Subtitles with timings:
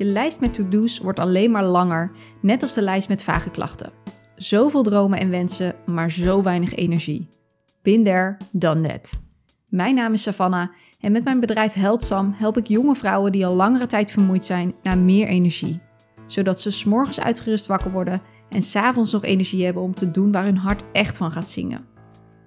[0.00, 2.10] Je lijst met to-do's wordt alleen maar langer,
[2.42, 3.92] net als de lijst met vage klachten.
[4.36, 7.28] Zoveel dromen en wensen, maar zo weinig energie.
[7.82, 9.20] There, done that.
[9.68, 10.68] Mijn naam is Savannah
[11.00, 14.74] en met mijn bedrijf Heldsam help ik jonge vrouwen die al langere tijd vermoeid zijn
[14.82, 15.80] naar meer energie.
[16.26, 20.44] Zodat ze s'morgens uitgerust wakker worden en s'avonds nog energie hebben om te doen waar
[20.44, 21.86] hun hart echt van gaat zingen.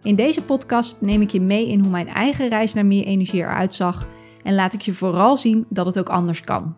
[0.01, 3.39] In deze podcast neem ik je mee in hoe mijn eigen reis naar meer energie
[3.39, 4.07] eruit zag
[4.43, 6.75] en laat ik je vooral zien dat het ook anders kan.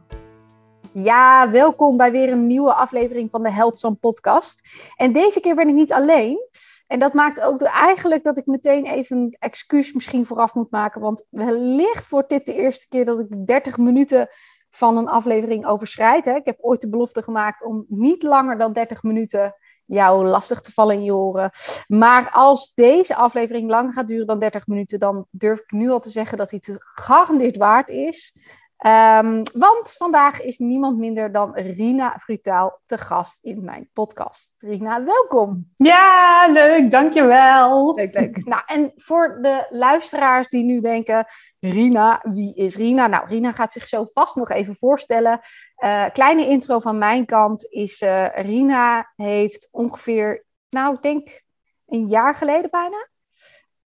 [0.98, 4.60] Ja, welkom bij weer een nieuwe aflevering van de Heldsam podcast.
[4.96, 6.50] En deze keer ben ik niet alleen.
[6.88, 11.02] En dat maakt ook eigenlijk dat ik meteen even een excuus misschien vooraf moet maken.
[11.02, 14.28] Want wellicht wordt dit de eerste keer dat ik 30 minuten
[14.70, 16.26] van een aflevering overschrijd.
[16.26, 16.36] Hè.
[16.36, 19.56] Ik heb ooit de belofte gemaakt om niet langer dan 30 minuten
[19.86, 21.52] jou lastig te vallen in je oren.
[21.88, 26.00] Maar als deze aflevering langer gaat duren dan 30 minuten, dan durf ik nu al
[26.00, 28.34] te zeggen dat hij het gegarandeerd waard is.
[28.78, 34.54] Um, want vandaag is niemand minder dan Rina Frutaal te gast in mijn podcast.
[34.58, 35.74] Rina, welkom.
[35.78, 37.96] Ja, leuk, dankjewel.
[37.96, 38.46] Leuk, leuk.
[38.46, 41.26] Nou, en voor de luisteraars die nu denken,
[41.60, 43.08] Rina, wie is Rina?
[43.08, 45.40] Nou, Rina gaat zich zo vast nog even voorstellen.
[45.84, 51.42] Uh, kleine intro van mijn kant is, uh, Rina heeft ongeveer, nou, ik denk
[51.86, 53.08] een jaar geleden bijna,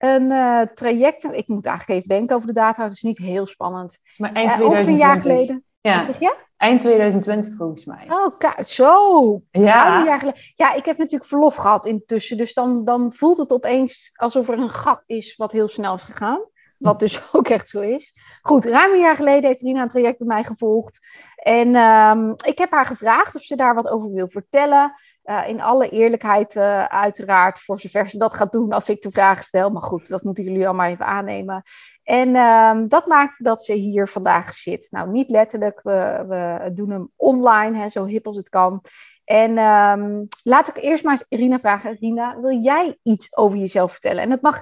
[0.03, 1.23] een uh, traject.
[1.23, 3.99] Ik moet eigenlijk even denken over de data, dat is niet heel spannend.
[4.17, 4.87] Maar eind 2020.
[4.87, 5.63] een jaar geleden.
[5.81, 6.03] Ja.
[6.03, 6.35] Zeg je?
[6.57, 8.05] Eind 2020 volgens mij.
[8.07, 9.41] Oh, zo.
[9.51, 9.99] Ja.
[9.99, 10.41] Een jaar geleden.
[10.55, 12.37] Ja, ik heb natuurlijk verlof gehad intussen.
[12.37, 16.03] Dus dan, dan voelt het opeens alsof er een gat is wat heel snel is
[16.03, 16.41] gegaan.
[16.77, 18.13] Wat dus ook echt zo is.
[18.41, 20.99] Goed, ruim een jaar geleden heeft Rina een traject bij mij gevolgd.
[21.35, 24.93] En um, ik heb haar gevraagd of ze daar wat over wil vertellen.
[25.23, 29.11] Uh, in alle eerlijkheid, uh, uiteraard, voor zover ze dat gaat doen als ik de
[29.11, 29.69] vraag stel.
[29.69, 31.63] Maar goed, dat moeten jullie allemaal even aannemen.
[32.03, 34.87] En um, dat maakt dat ze hier vandaag zit.
[34.91, 38.81] Nou, niet letterlijk, we, we doen hem online, hè, zo hip als het kan.
[39.25, 41.97] En um, laat ik eerst maar eens Rina vragen.
[41.99, 44.23] Rina, wil jij iets over jezelf vertellen?
[44.23, 44.61] En het mag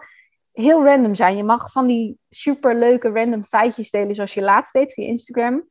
[0.51, 1.37] heel random zijn.
[1.37, 5.63] Je mag van die superleuke random feitjes delen zoals je laatst deed via Instagram.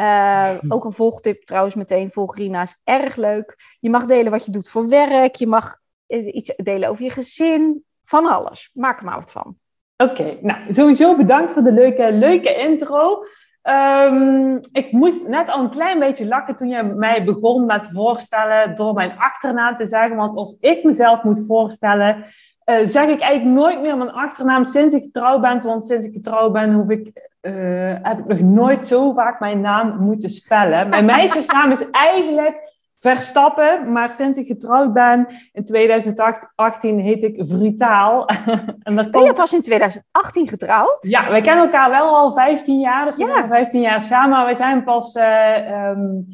[0.00, 3.76] Uh, ook een volgtip trouwens meteen, volg Rina is erg leuk.
[3.80, 5.34] Je mag delen wat je doet voor werk.
[5.34, 5.76] Je mag
[6.06, 7.84] iets delen over je gezin.
[8.04, 8.70] Van alles.
[8.72, 9.56] Maak er maar wat van.
[9.96, 13.24] Oké, okay, nou sowieso bedankt voor de leuke, leuke intro.
[13.62, 18.74] Um, ik moest net al een klein beetje lachen toen je mij begon met voorstellen
[18.74, 20.16] door mijn achternaam te zeggen.
[20.16, 22.24] Want als ik mezelf moet voorstellen,
[22.66, 25.62] uh, zeg ik eigenlijk nooit meer mijn achternaam sinds ik getrouwd ben.
[25.62, 29.60] Want sinds ik getrouwd ben, hoef ik, uh, heb ik nog nooit zo vaak mijn
[29.60, 30.88] naam moeten spellen.
[30.88, 38.28] Mijn meisjesnaam is eigenlijk Verstappen, maar sinds ik getrouwd ben in 2018 heet ik Vrutaal.
[38.82, 39.10] en komt...
[39.10, 40.96] Ben je pas in 2018 getrouwd?
[41.00, 43.34] Ja, wij kennen elkaar wel al 15 jaar, dus we ja.
[43.34, 44.30] zijn 15 jaar samen.
[44.30, 46.26] Maar wij zijn pas uh, um,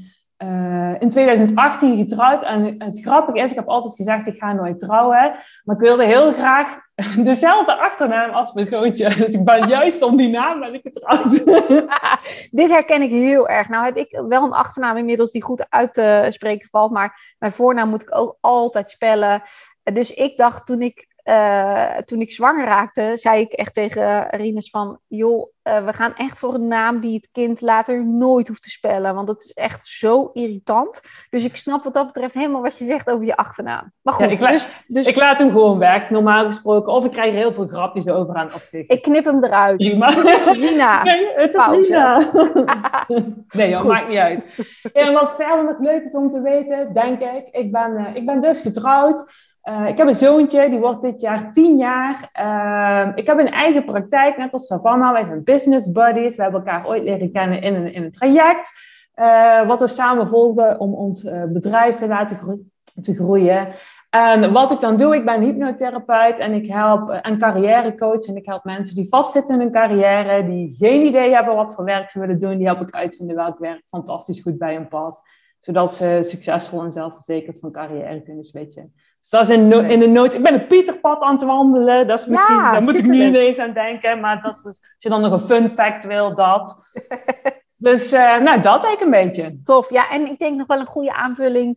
[0.44, 2.42] uh, in 2018 getrouwd.
[2.42, 5.34] En het grappige is, ik heb altijd gezegd, ik ga nooit trouwen.
[5.64, 6.78] Maar ik wilde heel graag
[7.24, 9.14] dezelfde achternaam als mijn zoontje.
[9.24, 11.44] Dus ik ben juist om die naam ben ik getrouwd.
[12.60, 13.68] Dit herken ik heel erg.
[13.68, 16.90] Nou heb ik wel een achternaam inmiddels die goed uit te spreken valt.
[16.90, 19.42] Maar mijn voornaam moet ik ook altijd spellen.
[19.82, 24.70] Dus ik dacht toen ik uh, toen ik zwanger raakte, zei ik echt tegen Rinus
[24.70, 24.98] van...
[25.06, 28.70] joh, uh, we gaan echt voor een naam die het kind later nooit hoeft te
[28.70, 29.14] spellen.
[29.14, 31.00] Want dat is echt zo irritant.
[31.30, 33.92] Dus ik snap wat dat betreft helemaal wat je zegt over je achternaam.
[34.02, 35.06] Maar goed, ja, ik, la dus, dus...
[35.06, 36.92] ik laat hem gewoon weg, normaal gesproken.
[36.92, 38.86] Of ik krijg er heel veel grapjes over aan op zich.
[38.86, 39.76] Ik knip hem eruit.
[39.76, 40.12] Prima.
[40.12, 41.02] Het is Rina.
[41.12, 41.92] Nee, het is Pauze.
[41.92, 43.06] Rina.
[43.58, 44.44] nee, joh, maakt niet uit.
[44.92, 47.48] En wat verder nog leuk is om te weten, denk ik...
[47.50, 49.50] Ik ben, uh, ik ben dus getrouwd...
[49.68, 52.30] Uh, ik heb een zoontje, die wordt dit jaar tien jaar.
[52.40, 55.12] Uh, ik heb een eigen praktijk, net als Savannah.
[55.12, 56.36] Wij zijn business buddies.
[56.36, 58.72] We hebben elkaar ooit leren kennen in een, in een traject.
[59.16, 62.70] Uh, wat we samen volgen om ons bedrijf te laten
[63.02, 63.68] te groeien.
[64.10, 68.24] En wat ik dan doe, ik ben hypnotherapeut en ik help en carrièrecoach.
[68.24, 71.84] En ik help mensen die vastzitten in hun carrière, die geen idee hebben wat voor
[71.84, 72.56] werk ze willen doen.
[72.56, 75.20] Die help ik uitvinden welk werk fantastisch goed bij hen past.
[75.58, 78.92] Zodat ze succesvol en zelfverzekerd van carrière kunnen switchen.
[79.22, 80.34] Dus dat is in, no in de nood.
[80.34, 82.06] Ik ben een Pieterpad aan het wandelen.
[82.06, 84.20] Dat is misschien, ja, daar moet ik nu ineens aan denken.
[84.20, 86.76] Maar dat is, als je dan nog een fun fact wil, dat.
[87.76, 89.58] dus uh, nou, dat eigenlijk een beetje.
[89.62, 89.90] Tof.
[89.90, 91.76] Ja, en ik denk nog wel een goede aanvulling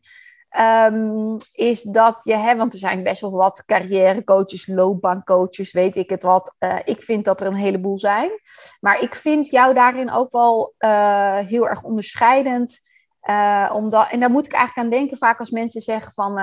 [0.59, 6.09] um, is dat je, hè, want er zijn best wel wat carrièrecoaches, loopbaancoaches, weet ik
[6.09, 6.55] het wat.
[6.59, 8.31] Uh, ik vind dat er een heleboel zijn.
[8.79, 12.79] Maar ik vind jou daarin ook wel uh, heel erg onderscheidend.
[13.29, 16.37] Uh, omdat, en daar moet ik eigenlijk aan denken vaak als mensen zeggen van...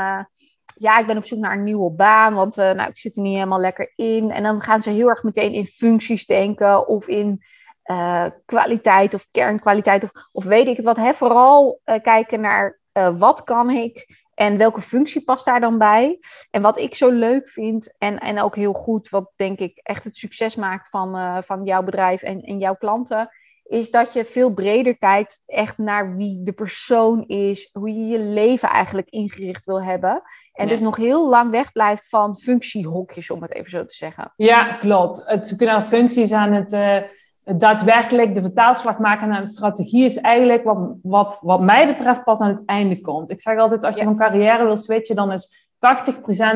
[0.75, 3.23] Ja, ik ben op zoek naar een nieuwe baan, want uh, nou, ik zit er
[3.23, 4.31] niet helemaal lekker in.
[4.31, 7.43] En dan gaan ze heel erg meteen in functies denken of in
[7.91, 10.97] uh, kwaliteit of kernkwaliteit of, of weet ik het wat.
[10.97, 11.13] Hè?
[11.13, 12.81] Vooral uh, kijken naar
[13.19, 16.19] wat kan ik en welke functie past daar dan bij.
[16.51, 20.05] En wat ik zo leuk vind en, en ook heel goed, wat denk ik echt
[20.05, 23.31] het succes maakt van, van jouw bedrijf en, en jouw klanten,
[23.73, 28.19] is dat je veel breder kijkt echt naar wie de persoon is, hoe je je
[28.19, 30.23] leven eigenlijk ingericht wil hebben.
[30.53, 34.33] En dus nog heel lang weg blijft van functiehokjes, om het even zo te zeggen.
[34.37, 35.23] Ja, klopt.
[35.25, 36.97] Het kunnen functies aan het, uh,
[37.45, 42.39] daadwerkelijk de vertaalslag maken naar een strategie is eigenlijk wat, wat, wat mij betreft pas
[42.39, 43.31] aan het einde komt.
[43.31, 45.69] Ik zeg altijd, als je van carrière wil switchen, dan is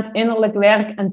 [0.08, 1.10] 80% innerlijk werk en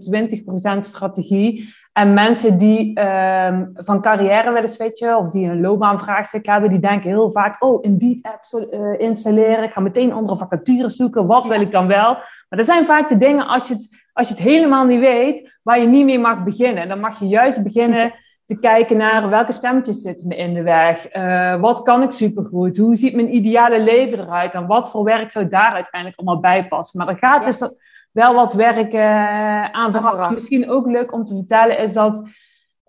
[0.78, 1.74] 20% strategie.
[1.94, 7.10] En mensen die um, van carrière willen switchen of die een loopbaanvraagstuk hebben, die denken
[7.10, 11.72] heel vaak: oh, Indeed-app uh, installeren, ik ga meteen andere vacatures zoeken, wat wil ik
[11.72, 12.14] dan wel?
[12.14, 15.60] Maar dat zijn vaak de dingen, als je, het, als je het helemaal niet weet,
[15.64, 16.88] waar je niet mee mag beginnen.
[16.88, 18.14] Dan mag je juist beginnen
[18.46, 22.78] te kijken naar welke stemmetjes zitten me in de weg, uh, wat kan ik supergoed,
[22.78, 26.68] hoe ziet mijn ideale leven eruit en wat voor werk zou daar uiteindelijk allemaal bij
[26.68, 27.00] passen.
[27.00, 27.70] Maar er gaat dus
[28.14, 32.28] wel wat werk uh, aan Misschien ook leuk om te vertellen is dat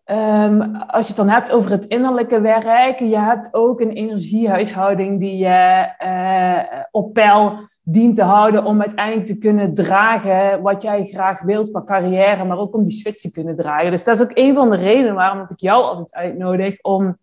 [0.06, 5.21] um, als je het dan hebt over het innerlijke werk, je hebt ook een energiehuishouding
[5.21, 11.05] die je uh, op peil dient te houden om uiteindelijk te kunnen dragen wat jij
[11.05, 13.91] graag wilt qua carrière, maar ook om die switch te kunnen dragen.
[13.91, 17.19] Dus dat is ook een van de redenen waarom ik jou altijd uitnodig om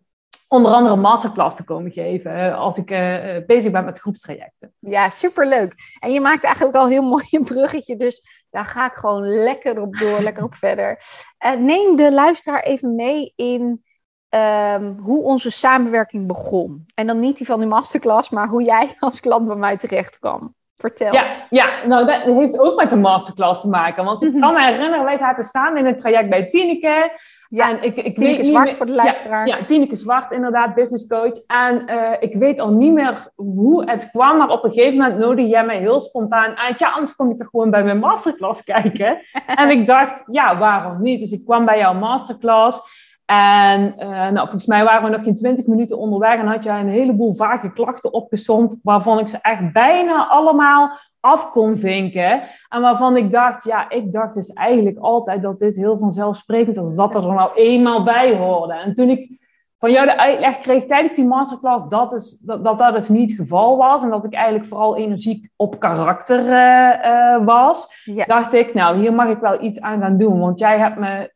[0.52, 4.74] onder andere een masterclass te komen geven als ik uh, bezig ben met groepstrajecten.
[4.78, 5.74] Ja, superleuk.
[5.98, 9.80] En je maakt eigenlijk al heel mooi een bruggetje, dus daar ga ik gewoon lekker
[9.80, 10.98] op door, lekker op verder.
[11.46, 13.82] Uh, neem de luisteraar even mee in
[14.28, 16.84] um, hoe onze samenwerking begon.
[16.94, 20.18] En dan niet die van die masterclass, maar hoe jij als klant bij mij terecht
[20.18, 20.54] kwam.
[20.76, 21.12] Vertel.
[21.12, 24.04] Ja, ja, nou dat heeft ook met de masterclass te maken.
[24.04, 27.20] Want ik kan me herinneren, wij zaten samen in het traject bij Tineke.
[27.54, 29.46] Ja, en ik, ik Tineke weet Zwart voor de luisteraar.
[29.46, 31.44] Ja, ja Tineke Zwart inderdaad, business coach.
[31.46, 35.18] En uh, ik weet al niet meer hoe het kwam, maar op een gegeven moment
[35.18, 36.78] nodigde jij mij heel spontaan uit.
[36.78, 39.18] Ja, anders kom je toch gewoon bij mijn masterclass kijken.
[39.46, 41.20] en ik dacht, ja, waarom niet?
[41.20, 42.80] Dus ik kwam bij jouw masterclass.
[43.24, 46.80] En uh, nou, volgens mij waren we nog geen twintig minuten onderweg en had jij
[46.80, 52.42] een heleboel vage klachten opgezond, waarvan ik ze echt bijna allemaal af kon vinken.
[52.68, 56.96] En waarvan ik dacht, ja, ik dacht dus eigenlijk altijd dat dit heel vanzelfsprekend was,
[56.96, 58.74] dat er nou eenmaal bij hoorde.
[58.74, 59.40] En toen ik
[59.78, 63.30] van jou de uitleg kreeg tijdens die masterclass dat is, dat, dat, dat dus niet
[63.30, 68.52] het geval was en dat ik eigenlijk vooral energiek op karakter uh, uh, was, dacht
[68.52, 70.38] ik, nou, hier mag ik wel iets aan gaan doen.
[70.38, 71.32] Want jij hebt me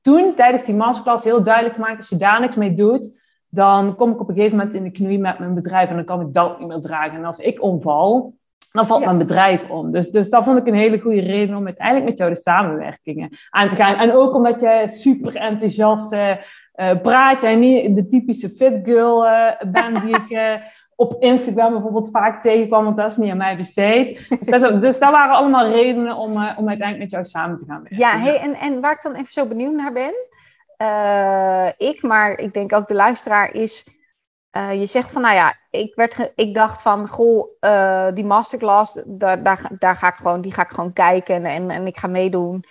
[0.00, 3.18] toen tijdens die masterclass heel duidelijk gemaakt, als je daar niks mee doet,
[3.48, 6.04] dan kom ik op een gegeven moment in de knie met mijn bedrijf en dan
[6.04, 7.18] kan ik dat niet meer dragen.
[7.18, 8.34] En als ik omval,
[8.72, 9.92] dan valt mijn bedrijf om.
[9.92, 13.38] Dus, dus dat vond ik een hele goede reden om uiteindelijk met jou de samenwerkingen
[13.50, 13.94] aan te gaan.
[13.94, 16.36] En ook omdat je super enthousiast uh,
[17.02, 17.40] praat.
[17.40, 20.58] Jij niet de typische fit girl uh, bent die ik
[20.96, 24.28] op Instagram bijvoorbeeld vaak tegenkwam, want dat is niet aan mij besteed.
[24.40, 27.80] Dus, dat, dus daar waren allemaal redenen om, om uiteindelijk met jou samen te gaan
[27.80, 27.98] werken.
[27.98, 30.14] Ja, hey, en, en waar ik dan even zo benieuwd naar ben,
[31.88, 33.99] ik, maar ik denk ook de luisteraar, is
[34.56, 39.02] uh, je zegt van, nou ja, ik, werd ik dacht van, goh, uh, die masterclass,
[39.06, 41.96] daar, daar, daar ga ik gewoon, die ga ik gewoon kijken en, en, en ik
[41.96, 42.64] ga meedoen.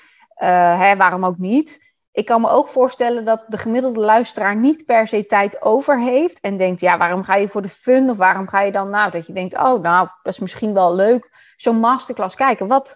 [0.44, 1.88] Uh, hè, waarom ook niet?
[2.12, 6.40] Ik kan me ook voorstellen dat de gemiddelde luisteraar niet per se tijd over heeft
[6.40, 9.12] en denkt, ja, waarom ga je voor de fun of waarom ga je dan, nou,
[9.12, 12.68] dat je denkt, oh, nou, dat is misschien wel leuk, zo'n masterclass kijken.
[12.68, 12.96] Wat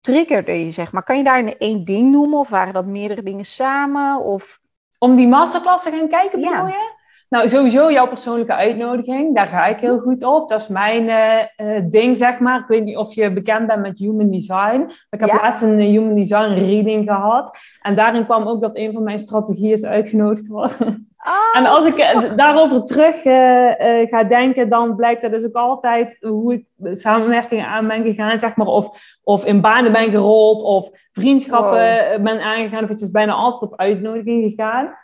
[0.00, 1.02] triggerde je, zeg maar?
[1.02, 4.20] Kan je daar een één ding noemen of waren dat meerdere dingen samen?
[4.20, 4.60] Of...
[4.98, 6.66] Om die masterclass te gaan kijken, bedoel ja.
[6.66, 6.95] je?
[7.28, 10.48] Nou, sowieso jouw persoonlijke uitnodiging, daar ga ik heel goed op.
[10.48, 11.08] Dat is mijn
[11.56, 12.60] uh, ding, zeg maar.
[12.60, 14.90] Ik weet niet of je bekend bent met Human Design.
[15.10, 17.58] Ik heb laatst een eh, Human Design reading gehad.
[17.82, 21.08] En daarin kwam ook dat een van mijn strategieën is uitgenodigd worden.
[21.26, 21.58] Oh.
[21.60, 21.96] En als ik
[22.36, 26.64] daarover terug uh, ga denken, dan blijkt dat dus ook altijd hoe ik
[26.98, 28.66] samenwerkingen aan ben gegaan, zeg maar.
[28.66, 28.88] Of,
[29.22, 32.82] of in banen ben gerold, of vriendschappen ben aangegaan.
[32.82, 34.96] Of het is bijna altijd op uitnodiging gegaan.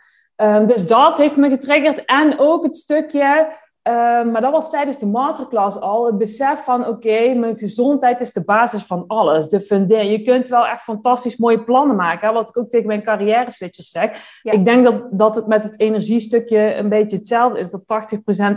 [0.43, 2.05] Um, dus dat heeft me getriggerd.
[2.05, 3.47] En ook het stukje,
[3.83, 8.33] um, maar dat was tijdens de masterclass al, het besef van oké, mijn gezondheid is
[8.33, 9.49] de basis van alles.
[9.49, 10.11] De fundering.
[10.11, 12.27] Je kunt wel echt fantastisch mooie plannen maken.
[12.27, 12.33] Hè?
[12.33, 14.39] Wat ik ook tegen mijn carrière switchers zeg.
[14.41, 17.71] Ik denk dat, dat het met het energiestukje een beetje hetzelfde is.
[17.71, 17.83] Dat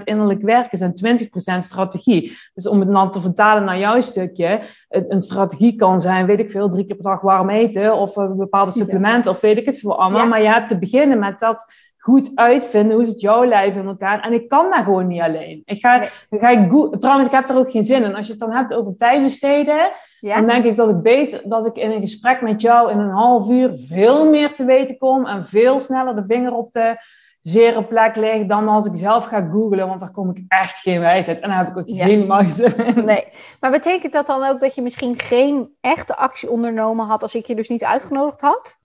[0.00, 1.28] 80% innerlijk werk is en
[1.60, 2.38] 20% strategie.
[2.54, 6.50] Dus om het dan te vertalen naar jouw stukje een strategie kan zijn, weet ik
[6.50, 9.78] veel, drie keer per dag warm eten of een bepaalde supplementen of weet ik het
[9.78, 10.26] veel allemaal.
[10.26, 11.72] Maar je hebt te beginnen met dat
[12.06, 12.96] goed uitvinden.
[12.96, 14.20] Hoe zit jouw lijf in elkaar?
[14.20, 15.62] En ik kan dat gewoon niet alleen.
[15.64, 16.40] Ik ga, nee.
[16.40, 16.70] ga ik
[17.00, 18.14] trouwens, ik heb er ook geen zin in.
[18.14, 21.66] Als je het dan hebt over tijd besteden, dan denk ik dat ik beter dat
[21.66, 25.26] ik in een gesprek met jou in een half uur veel meer te weten kom
[25.26, 26.96] en veel sneller de vinger op de
[27.40, 31.00] zere plek ligt dan als ik zelf ga googlen, want daar kom ik echt geen
[31.00, 31.40] wijsheid.
[31.40, 33.24] En daar heb ik ook helemaal geen Nee,
[33.60, 37.46] maar betekent dat dan ook dat je misschien geen echte actie ondernomen had als ik
[37.46, 38.78] je dus niet uitgenodigd had?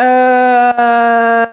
[0.00, 1.44] Uh,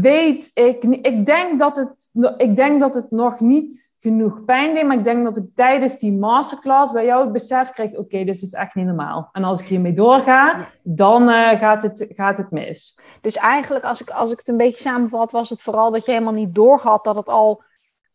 [0.00, 0.82] weet ik.
[0.82, 5.04] Ik denk, dat het, ik denk dat het nog niet genoeg pijn deed, maar ik
[5.04, 8.74] denk dat ik tijdens die masterclass bij jou het besef kreeg: oké, dit is echt
[8.74, 9.28] niet normaal.
[9.32, 13.00] En als ik hiermee doorga, dan uh, gaat, het, gaat het mis.
[13.20, 16.12] Dus eigenlijk, als ik, als ik het een beetje samenvat, was het vooral dat je
[16.12, 17.62] helemaal niet doorhad dat het al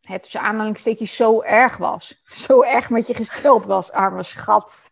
[0.04, 2.22] het tussen aanhalingstekens zo erg was.
[2.48, 4.92] Zo erg met je gesteld was, arme schat.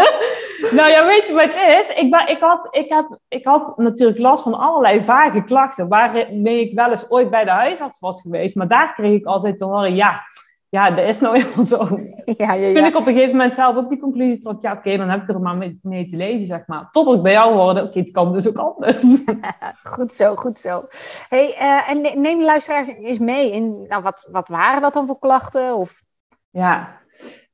[0.76, 1.96] nou ja, weet je wat het is?
[1.96, 6.60] Ik, ben, ik, had, ik, had, ik had natuurlijk last van allerlei vage klachten, waarmee
[6.60, 8.56] ik wel eens ooit bij de huisarts was geweest.
[8.56, 10.22] Maar daar kreeg ik altijd te horen, ja,
[10.68, 11.98] ja, dat is nou helemaal zo.
[12.24, 15.08] Ja, ja, ik op een gegeven moment zelf ook die conclusie trok, ja, oké, dan
[15.08, 16.88] heb ik er maar mee, te leven, zeg maar.
[16.90, 19.04] Totdat ik bij jou hoorde, oké, het kan dus ook anders.
[19.94, 20.84] goed zo, goed zo.
[21.28, 25.06] hey, uh, en neem de luisteraars eens mee in, nou, wat, wat waren dat dan
[25.06, 25.74] voor klachten?
[25.74, 26.02] Of...
[26.50, 27.00] Ja,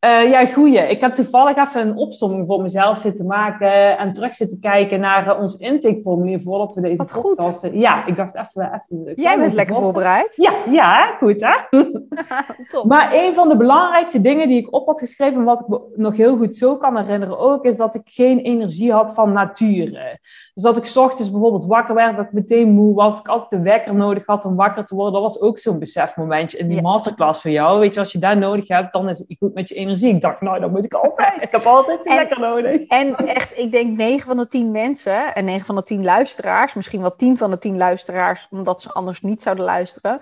[0.04, 0.78] uh, ja, goeie.
[0.78, 5.26] Ik heb toevallig even een opsomming voor mezelf zitten maken en terug zitten kijken naar
[5.26, 7.68] uh, ons intakeformulier voordat we deze Wat goed.
[7.72, 8.82] Ja, ik dacht even...
[8.88, 10.36] even Jij bent lekker voorbereid.
[10.36, 11.78] Ja, ja, goed hè?
[12.68, 12.84] Top.
[12.84, 16.16] Maar een van de belangrijkste dingen die ik op had geschreven, wat ik me nog
[16.16, 20.18] heel goed zo kan herinneren ook, is dat ik geen energie had van nature.
[20.54, 23.50] Dus dat ik s ochtends bijvoorbeeld wakker werd, dat ik meteen moe was, ik altijd
[23.50, 25.12] de wekker nodig had om wakker te worden.
[25.12, 27.80] Dat was ook zo'n besefmomentje in die masterclass voor jou.
[27.80, 30.14] Weet je, als je daar nodig hebt, dan is het goed met je energie.
[30.14, 31.42] Ik dacht, nou, dan moet ik altijd.
[31.42, 32.86] Ik heb altijd de wekker nodig.
[32.86, 36.74] En echt, ik denk 9 van de 10 mensen en 9 van de 10 luisteraars,
[36.74, 40.20] misschien wel 10 van de 10 luisteraars, omdat ze anders niet zouden luisteren.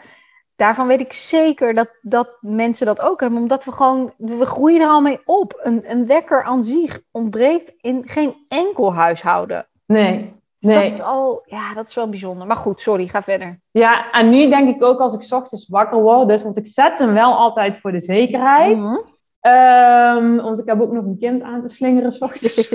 [0.57, 4.81] Daarvan weet ik zeker dat, dat mensen dat ook hebben, omdat we gewoon, we groeien
[4.81, 5.61] er al mee op.
[5.63, 9.67] Een, een wekker aan zich ontbreekt in geen enkel huishouden.
[9.91, 10.39] Nee.
[10.59, 10.83] Dus nee.
[10.83, 12.47] dat is al, ja, dat is wel bijzonder.
[12.47, 13.61] Maar goed, sorry, ga verder.
[13.71, 16.99] Ja, en nu denk ik ook als ik ochtends wakker word, dus, want ik zet
[16.99, 18.77] hem wel altijd voor de zekerheid.
[18.77, 19.53] Mm -hmm.
[19.53, 22.75] um, want ik heb ook nog een kind aan te slingeren s ochtends.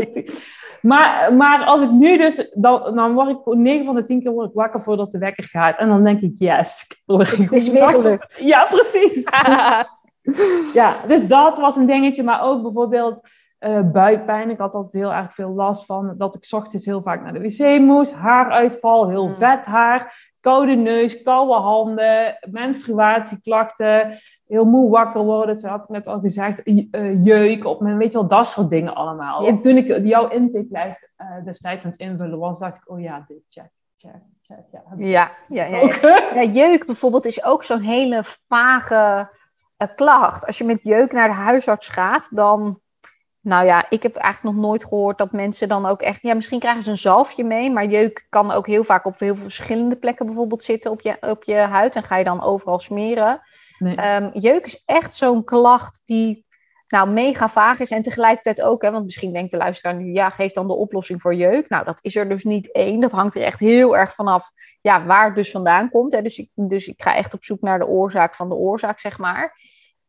[0.90, 4.32] maar, maar als ik nu dus, dan, dan word ik 9 van de 10 keer
[4.32, 5.78] word ik wakker voordat de wekker gaat.
[5.78, 6.86] En dan denk ik, yes.
[7.06, 8.40] Het is weer gelukt.
[8.44, 9.24] Ja, precies.
[10.80, 12.22] ja, dus dat was een dingetje.
[12.22, 13.20] Maar ook bijvoorbeeld
[13.66, 14.50] uh, buikpijn.
[14.50, 17.40] Ik had altijd heel erg veel last van dat ik ochtends heel vaak naar de
[17.40, 18.12] wc moest.
[18.12, 19.34] Haaruitval, heel mm.
[19.34, 20.32] vet haar.
[20.40, 24.18] Koude neus, koude handen, menstruatieklachten.
[24.46, 25.58] Heel moe wakker worden.
[25.58, 26.66] Zo had ik net al gezegd.
[26.66, 29.46] Uh, jeuk op mijn, weet je wel, dat soort dingen allemaal.
[29.46, 33.24] En toen ik jouw intakelijst uh, destijds aan het invullen was, dacht ik, oh ja,
[33.28, 34.20] dit check, check.
[34.42, 36.30] check ja, ja, ja, ja, ja.
[36.34, 39.28] ja, jeuk bijvoorbeeld is ook zo'n hele vage
[39.94, 40.46] klacht.
[40.46, 42.80] Als je met jeuk naar de huisarts gaat, dan
[43.44, 46.22] nou ja, ik heb eigenlijk nog nooit gehoord dat mensen dan ook echt...
[46.22, 49.34] Ja, misschien krijgen ze een zalfje mee, maar jeuk kan ook heel vaak op heel
[49.34, 51.94] veel verschillende plekken bijvoorbeeld zitten op je, op je huid.
[51.94, 53.40] En ga je dan overal smeren.
[53.78, 54.14] Nee.
[54.14, 56.44] Um, jeuk is echt zo'n klacht die
[56.88, 60.30] nou mega vaag is en tegelijkertijd ook, hè, want misschien denkt de luisteraar nu, ja,
[60.30, 61.68] geef dan de oplossing voor jeuk.
[61.68, 63.00] Nou, dat is er dus niet één.
[63.00, 66.12] Dat hangt er echt heel erg vanaf ja, waar het dus vandaan komt.
[66.12, 66.22] Hè.
[66.22, 69.18] Dus, ik, dus ik ga echt op zoek naar de oorzaak van de oorzaak, zeg
[69.18, 69.56] maar.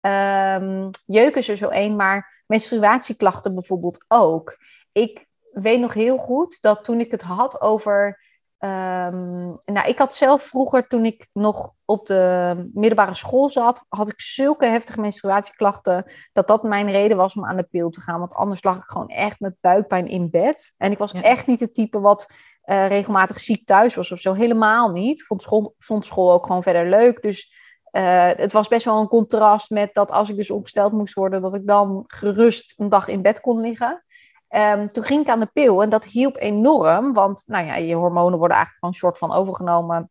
[0.06, 4.58] Um, jeuk is er zo één, maar menstruatieklachten bijvoorbeeld ook.
[4.92, 8.24] Ik weet nog heel goed dat toen ik het had over.
[8.60, 14.10] Um, nou, ik had zelf vroeger, toen ik nog op de middelbare school zat, had
[14.10, 18.20] ik zulke heftige menstruatieklachten dat dat mijn reden was om aan de pil te gaan.
[18.20, 20.74] Want anders lag ik gewoon echt met buikpijn in bed.
[20.78, 21.22] En ik was ja.
[21.22, 22.26] echt niet het type wat
[22.66, 24.34] uh, regelmatig ziek thuis was of zo.
[24.34, 25.24] Helemaal niet.
[25.24, 27.22] Vond school, vond school ook gewoon verder leuk.
[27.22, 27.65] Dus
[27.98, 31.42] uh, het was best wel een contrast met dat als ik dus opgesteld moest worden,
[31.42, 34.04] dat ik dan gerust een dag in bed kon liggen.
[34.50, 37.96] Um, toen ging ik aan de pil en dat hielp enorm, want nou ja, je
[37.96, 40.10] hormonen worden eigenlijk gewoon soort van overgenomen.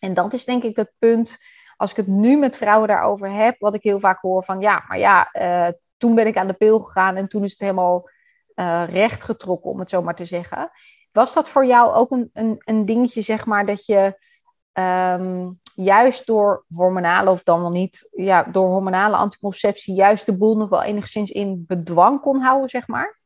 [0.00, 1.38] En dat is denk ik het punt,
[1.76, 4.84] als ik het nu met vrouwen daarover heb, wat ik heel vaak hoor van ja,
[4.88, 8.10] maar ja, uh, toen ben ik aan de pil gegaan en toen is het helemaal
[8.54, 10.70] uh, recht getrokken, om het zo maar te zeggen.
[11.12, 14.18] Was dat voor jou ook een, een, een dingetje, zeg maar, dat je
[14.72, 20.56] um, juist door hormonale, of dan wel niet, ja, door hormonale anticonceptie, juist de boel
[20.56, 23.18] nog wel enigszins in bedwang kon houden, zeg maar?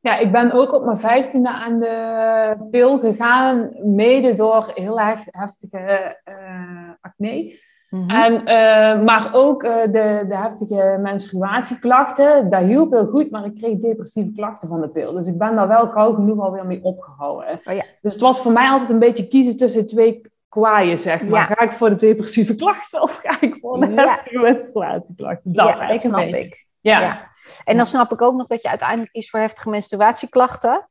[0.00, 5.24] Ja, ik ben ook op mijn vijftiende aan de pil gegaan, mede door heel erg
[5.30, 7.58] heftige uh, acne.
[7.88, 8.10] Mm -hmm.
[8.10, 13.54] en, uh, maar ook uh, de, de heftige menstruatieklachten, dat hielp heel goed, maar ik
[13.54, 15.12] kreeg depressieve klachten van de pil.
[15.12, 17.60] Dus ik ben daar wel gauw genoeg alweer mee opgehouden.
[17.64, 17.84] Oh, ja.
[18.00, 21.48] Dus het was voor mij altijd een beetje kiezen tussen twee kwaaien, zeg maar.
[21.48, 21.54] Ja.
[21.54, 24.06] Ga ik voor de depressieve klachten of ga ik voor de ja.
[24.06, 25.52] heftige menstruatieklachten?
[25.52, 26.66] Dat, ja, dat snap ik.
[26.80, 27.28] Ja.
[27.64, 30.88] En dan snap ik ook nog dat je uiteindelijk kiest voor heftige menstruatieklachten.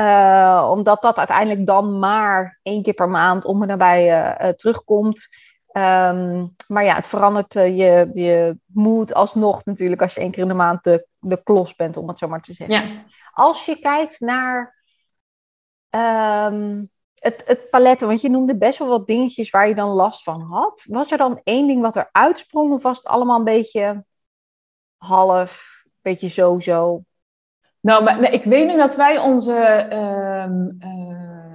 [0.00, 5.28] Uh, omdat dat uiteindelijk dan maar één keer per maand om en nabij uh, terugkomt.
[5.72, 10.48] Um, maar ja, het verandert je, je moed alsnog natuurlijk als je één keer in
[10.48, 12.76] de maand de, de klos bent, om het zo maar te zeggen.
[12.76, 13.02] Ja.
[13.32, 14.74] Als je kijkt naar
[15.90, 16.90] um,
[17.24, 20.40] het, het paletten, want je noemde best wel wat dingetjes waar je dan last van
[20.40, 20.86] had.
[20.88, 24.04] Was er dan één ding wat er uitsprong of was het allemaal een beetje
[24.96, 27.02] half, een beetje zo-zo?
[27.80, 30.46] Nou, maar, nee, ik weet nu dat wij onze uh,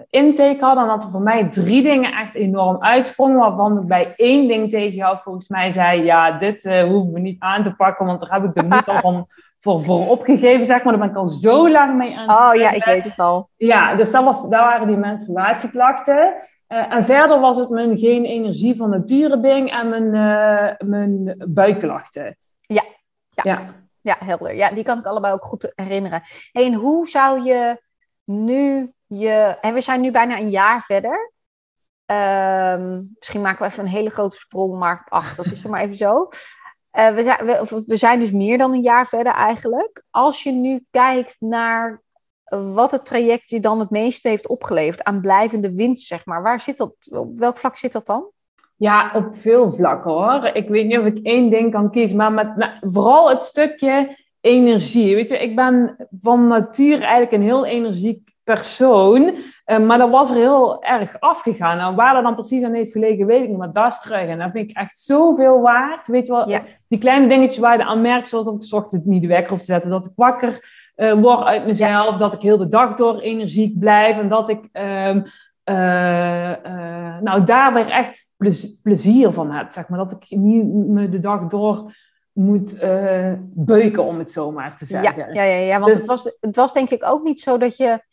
[0.10, 4.14] intake hadden en dat er voor mij drie dingen echt enorm uitsprongen, waarvan ik bij
[4.16, 7.76] één ding tegen jou volgens mij zei, ja, dit uh, hoeven we niet aan te
[7.76, 9.28] pakken, want daar heb ik de moed al van
[9.60, 10.94] voor, voor opgegeven, zeg maar.
[10.98, 13.50] Daar ben ik al zo lang mee aan het Oh ja, ik weet het al.
[13.58, 16.36] Ja, dus dat, was, dat waren die menstruatieklachten.
[16.68, 21.36] Uh, en verder was het mijn geen energie van nature ding en mijn, uh, mijn
[21.48, 22.38] buikklachten.
[22.58, 22.84] Ja.
[23.30, 23.44] ja.
[23.44, 23.78] Ja.
[24.02, 24.56] Ja, helder.
[24.56, 26.22] Ja, die kan ik allebei ook goed herinneren.
[26.52, 27.82] en hoe zou je
[28.24, 29.58] nu je...
[29.62, 31.32] En we zijn nu bijna een jaar verder.
[32.12, 35.82] Um, misschien maken we even een hele grote sprong, maar ach, dat is er maar
[35.82, 36.30] even zo.
[36.98, 37.46] Uh, we, zijn,
[37.86, 40.04] we, zijn dus meer dan een jaar verder eigenlijk.
[40.10, 42.02] Als je nu kijkt naar
[42.50, 46.42] wat het traject je dan het meeste heeft opgeleverd aan blijvende winst, zeg maar.
[46.42, 48.30] Waar zit dat, op welk vlak zit dat dan?
[48.76, 50.46] Ja, op veel vlakken hoor.
[50.46, 54.18] Ik weet niet of ik één ding kan kiezen, maar met, nou, vooral het stukje
[54.42, 55.16] energie.
[55.16, 59.36] Weet je, ik ben van natuur eigenlijk een heel energiek persoon.
[59.66, 61.78] Uh, maar dat was er heel erg afgegaan.
[61.78, 63.58] Nou, waar dat dan precies aan heeft gelegen, weet ik niet.
[63.58, 64.28] Maar dat is terug.
[64.28, 66.08] En dat vind ik echt zoveel waard.
[66.08, 69.22] Weet je wel, die kleine dingetjes waar je aan merkt, zoals dat ik ochtends niet
[69.22, 69.90] de wekker hoef te zetten.
[69.90, 72.18] Dat ik wakker uh, word uit mezelf.
[72.18, 74.18] Dat ik heel de dag door energiek blijf.
[74.18, 75.26] En dat ik um,
[75.66, 75.76] uh,
[77.22, 78.28] nou, daar weer echt
[78.84, 79.72] plezier van heb.
[79.72, 80.00] Zeg maar.
[80.00, 81.94] Dat ik niet me de dag door
[82.34, 82.80] moet
[83.40, 85.34] beuken, om het zo maar te zeggen.
[85.34, 87.58] Ja, ja, ja, ja want dus, het, was, het was denk ik ook niet zo
[87.58, 88.08] dat je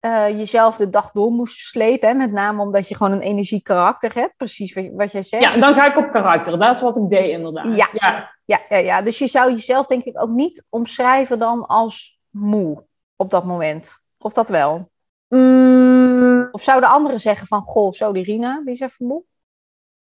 [0.00, 2.08] uh, jezelf de dag door moest slepen.
[2.08, 2.14] Hè?
[2.14, 4.36] Met name omdat je gewoon een energie karakter hebt.
[4.36, 5.42] Precies wat, wat jij zegt.
[5.42, 6.58] Ja, dan ga ik op karakter.
[6.58, 7.76] Dat is wat ik deed inderdaad.
[7.76, 7.88] Ja.
[7.92, 8.36] Ja.
[8.44, 9.02] Ja, ja, ja.
[9.02, 12.84] Dus je zou jezelf denk ik ook niet omschrijven dan als moe
[13.16, 13.98] op dat moment.
[14.18, 14.90] Of dat wel?
[15.28, 16.48] Mm.
[16.50, 17.62] Of zouden anderen zeggen van...
[17.62, 19.22] Goh, zo die Rina, die is even moe?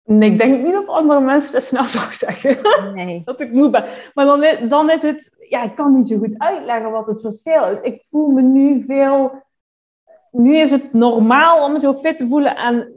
[0.04, 2.94] Nee, ik denk niet dat andere mensen dat snel zouden zeggen.
[2.94, 3.22] Nee.
[3.24, 3.84] dat ik moe ben.
[4.14, 5.46] Maar dan, dan is het...
[5.48, 7.80] Ja, ik kan niet zo goed uitleggen wat het verschil is.
[7.80, 9.42] Ik voel me nu veel
[10.36, 12.56] nu is het normaal om me zo fit te voelen.
[12.56, 12.92] En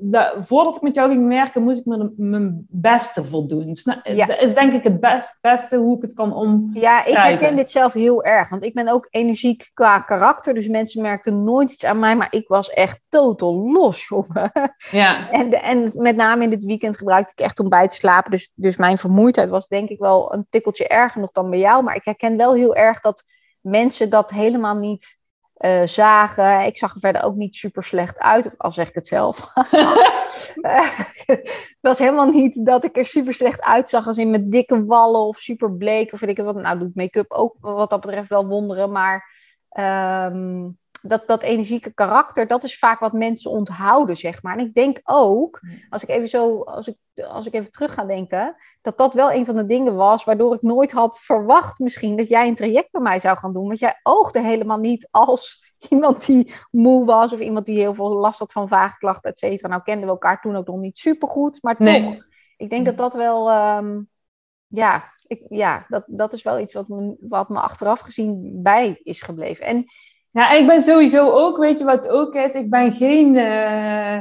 [0.45, 3.75] voordat ik met jou ging werken, moest ik me mijn beste voldoen.
[4.03, 4.25] Ja.
[4.25, 6.69] Dat is denk ik het beste hoe ik het kan om.
[6.73, 8.49] Ja, ik herken dit zelf heel erg.
[8.49, 10.53] Want ik ben ook energiek qua karakter.
[10.53, 12.15] Dus mensen merkten nooit iets aan mij.
[12.15, 14.51] Maar ik was echt totaal los, jongen.
[14.91, 15.31] Ja.
[15.31, 18.31] En, en met name in dit weekend gebruikte ik echt om bij te slapen.
[18.31, 21.83] Dus, dus mijn vermoeidheid was denk ik wel een tikkeltje erger nog dan bij jou.
[21.83, 23.23] Maar ik herken wel heel erg dat
[23.61, 25.17] mensen dat helemaal niet
[25.59, 26.65] uh, zagen.
[26.65, 29.51] Ik zag er verder ook niet super slecht uit, of al zeg ik het zelf.
[31.25, 35.21] het was helemaal niet dat ik er super slecht uitzag, als in met dikke wallen
[35.21, 36.13] of super bleek.
[36.13, 36.55] Of weet ik wat.
[36.55, 38.91] Nou, doet make-up ook wat dat betreft wel wonderen.
[38.91, 39.35] Maar
[39.79, 44.57] um, dat, dat energieke karakter, dat is vaak wat mensen onthouden, zeg maar.
[44.57, 48.05] En ik denk ook, als ik even zo, als ik, als ik even terug ga
[48.05, 52.17] denken, dat dat wel een van de dingen was waardoor ik nooit had verwacht misschien
[52.17, 53.67] dat jij een traject bij mij zou gaan doen.
[53.67, 58.13] Want jij oogde helemaal niet als iemand die moe was of iemand die heel veel
[58.13, 59.67] last had van vage klachten, et cetera.
[59.67, 62.25] Nou kenden we elkaar toen ook nog niet super goed, maar toch,
[62.57, 64.09] ik denk dat dat wel, um,
[64.67, 68.99] ja, ik, ja dat, dat is wel iets wat me, wat me achteraf gezien bij
[69.03, 69.65] is gebleven.
[69.65, 69.85] En
[70.31, 72.53] ja, en ik ben sowieso ook, weet je wat ook is?
[72.53, 74.17] Ik ben geen uh,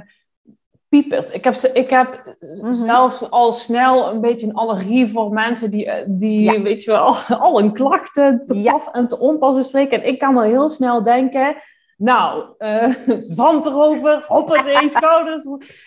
[0.88, 1.30] piepers.
[1.30, 5.86] Ik heb, ik heb mm zelfs al snel een beetje een allergie voor mensen die,
[5.86, 10.02] eh, die weet je wel, al hun klachten te pas en te onpas bespreken.
[10.02, 11.56] En ik kan wel heel snel denken,
[11.96, 15.44] nou, uh, zand erover, hoppers schouders.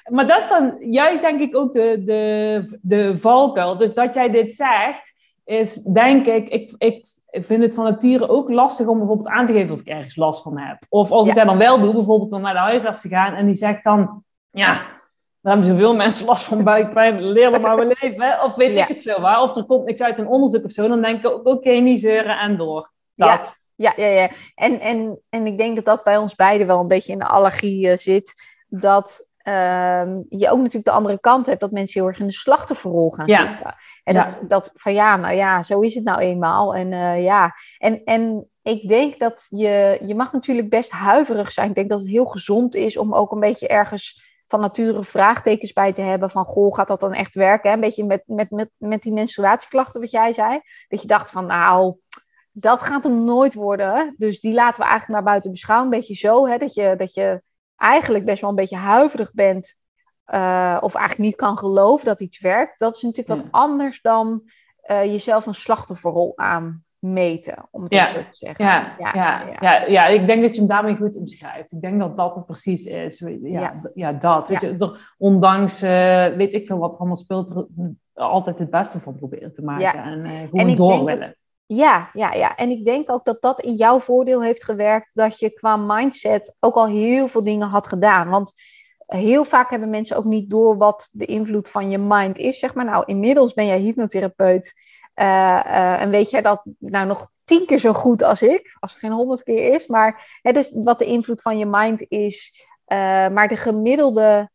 [0.10, 3.78] Maar dat is dan juist denk ik ook de, de, de valkuil.
[3.78, 5.14] Dus dat jij dit zegt,
[5.46, 9.46] is denk ik, ik, ik ik vind het van nature ook lastig om bijvoorbeeld aan
[9.46, 10.78] te geven dat ik ergens last van heb.
[10.90, 13.46] Of als ik dat dan wel doe, bijvoorbeeld dan naar de huisarts te gaan en
[13.46, 14.74] die zegt dan, ja,
[15.42, 18.44] daar hebben zoveel mensen last van buikpijn, leer maar we leven.
[18.44, 19.42] Of weet ik het veel waar.
[19.42, 21.80] Of er komt niks uit een onderzoek of zo, dan denk ik ook, oké, okay,
[21.80, 22.92] niet zeuren en door.
[23.14, 24.30] Ja, ja, ja, ja.
[24.56, 27.28] En, en, en ik denk dat dat bij ons beiden wel een beetje in de
[27.28, 28.34] allergie uh, zit.
[28.68, 32.34] Dat um, je ook natuurlijk de andere kant hebt, dat mensen heel erg in de
[32.34, 33.48] slachtofferrol gaan ja.
[33.50, 33.76] zitten.
[34.04, 36.76] En dat, dat van ja, nou ja, zo is het nou eenmaal.
[36.76, 41.70] En uh, ja, en, en ik denk dat je, je mag natuurlijk best huiverig zijn.
[41.70, 45.74] Ik denk dat het heel gezond is om ook een beetje ergens van nature vraagtekens
[45.74, 47.72] bij te hebben van, goh, gaat dat dan echt werken?
[47.72, 50.62] Een beetje met, met, met, met die menstruatieklachten wat jij zei.
[50.88, 51.96] Dat je dacht van, nou,
[52.52, 54.16] dat gaat hem nooit worden.
[54.18, 55.92] Dus die laten we eigenlijk maar buiten beschouwen.
[55.92, 57.42] Een beetje zo, hè, dat, je, dat je
[57.80, 59.78] eigenlijk best wel een beetje huiverig bent.
[60.34, 62.80] Uh, of eigenlijk niet kan geloven dat iets werkt.
[62.80, 64.42] Dat is natuurlijk wat anders dan
[64.92, 68.08] uh, jezelf een slachtofferrol aanmeten, om het ja.
[68.08, 68.66] zo te zeggen.
[68.66, 70.06] Ja, ja, ja, ja, ja.
[70.06, 71.72] ik denk dat je hem daarmee goed omschrijft.
[71.72, 73.24] Ik denk dat dat het precies is.
[73.42, 74.14] Ja, ja.
[74.14, 74.50] dat.
[74.50, 79.00] Weet je, ondanks, uh, weet ik veel wat er allemaal speelt, er altijd het beste
[79.00, 80.04] van proberen te maken.
[80.04, 81.36] En gewoon en door willen.
[81.72, 82.56] Ja, ja, ja.
[82.56, 86.56] En ik denk ook dat dat in jouw voordeel heeft gewerkt, dat je qua mindset
[86.60, 88.30] ook al heel veel dingen had gedaan.
[88.30, 88.54] Want
[89.06, 92.74] heel vaak hebben mensen ook niet door wat de invloed van je mind is, zeg
[92.74, 92.86] maar.
[92.86, 94.74] Nou, inmiddels ben jij hypnotherapeut
[95.16, 98.92] uh, uh, en weet jij dat nou nog tien keer zo goed als ik, als
[98.92, 99.88] het geen honderd keer is.
[99.88, 102.66] Maar hè, dus wat de invloed van je mind is.
[102.88, 104.50] Uh, maar de gemiddelde,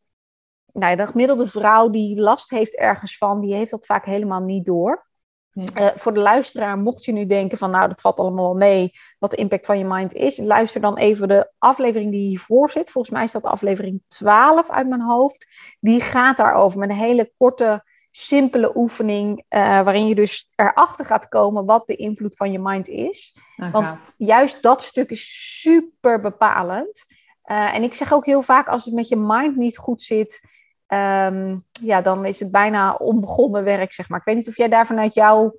[0.73, 4.65] nou, de gemiddelde vrouw die last heeft ergens van, die heeft dat vaak helemaal niet
[4.65, 5.07] door.
[5.55, 8.93] Uh, voor de luisteraar, mocht je nu denken van nou, dat valt allemaal wel mee,
[9.19, 12.91] wat de impact van je mind is, luister dan even de aflevering die hiervoor zit.
[12.91, 15.47] Volgens mij is dat aflevering 12 uit mijn hoofd.
[15.81, 21.29] Die gaat daarover met een hele korte, simpele oefening, uh, waarin je dus erachter gaat
[21.29, 23.37] komen wat de invloed van je mind is.
[23.57, 27.05] Ah, Want juist dat stuk is super bepalend.
[27.47, 30.41] Uh, en ik zeg ook heel vaak, als het met je mind niet goed zit,
[30.89, 34.19] um, ja, dan is het bijna onbegonnen werk, zeg maar.
[34.19, 35.57] Ik weet niet of jij daar vanuit jouw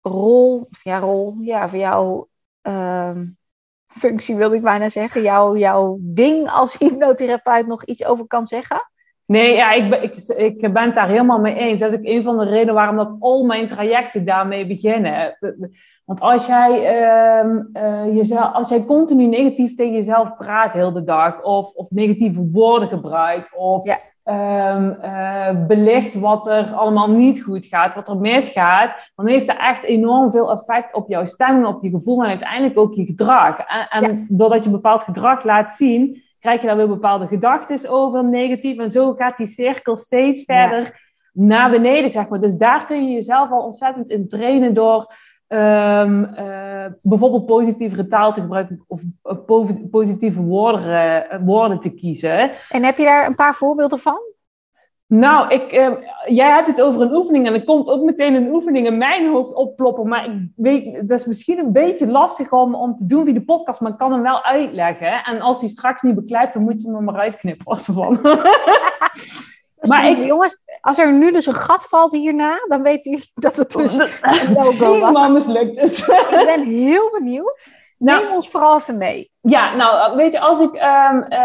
[0.00, 2.28] rol, of jouw rol, ja, voor jouw
[2.62, 3.36] um,
[3.86, 8.90] functie wilde ik bijna zeggen, jouw, jouw ding als hypnotherapeut nog iets over kan zeggen?
[9.24, 11.80] Nee, ja, ik, ben, ik, ik ben het daar helemaal mee eens.
[11.80, 15.38] Dat is ook een van de redenen waarom dat al mijn trajecten daarmee beginnen.
[16.04, 21.04] Want als jij, uh, uh, jezelf, als jij continu negatief tegen jezelf praat heel de
[21.04, 27.42] dag, of, of negatieve woorden gebruikt, of ja um, uh, belicht wat er allemaal niet
[27.42, 31.66] goed gaat, wat er misgaat, dan heeft dat echt enorm veel effect op jouw stemming,
[31.66, 33.58] op je gevoel en uiteindelijk ook je gedrag.
[33.58, 38.24] En, en doordat je bepaald gedrag laat zien, krijg je daar weer bepaalde gedachten over,
[38.24, 38.78] negatief.
[38.78, 42.40] En zo gaat die cirkel steeds verder naar beneden, zeg maar.
[42.40, 45.14] Dus daar kun je jezelf al ontzettend in trainen door
[45.48, 52.50] Um, uh, bijvoorbeeld positieve taal te gebruiken of uh, positieve woorden, uh, woorden te kiezen.
[52.68, 54.18] En heb je daar een paar voorbeelden van?
[55.08, 55.94] Nou, ik, ehm,
[56.26, 59.28] jij hebt het over een oefening en er komt ook meteen een oefening in mijn
[59.28, 60.08] hoofd opploppen.
[60.08, 63.44] Maar ik weet, dat is misschien een beetje lastig om, om te doen via de
[63.44, 65.24] podcast, maar ik kan hem wel uitleggen.
[65.24, 67.80] En als hij straks niet beklijft, dan moet je hem maar uitknippen.
[67.80, 68.18] Van.
[69.88, 73.56] maar ik, jongens, als er nu dus een gat valt hierna, dan weten jullie dat
[73.56, 75.28] het dus een logo was.
[75.28, 76.08] mislukt is.
[76.38, 77.72] ik ben heel benieuwd.
[77.98, 79.30] Nou, Neem ons vooral even mee.
[79.40, 81.38] Ja, nou, weet je, als ik um, uh,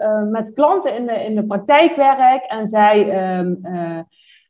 [0.00, 2.98] uh, met klanten in de, in de praktijk werk en zij
[3.38, 3.98] um, uh,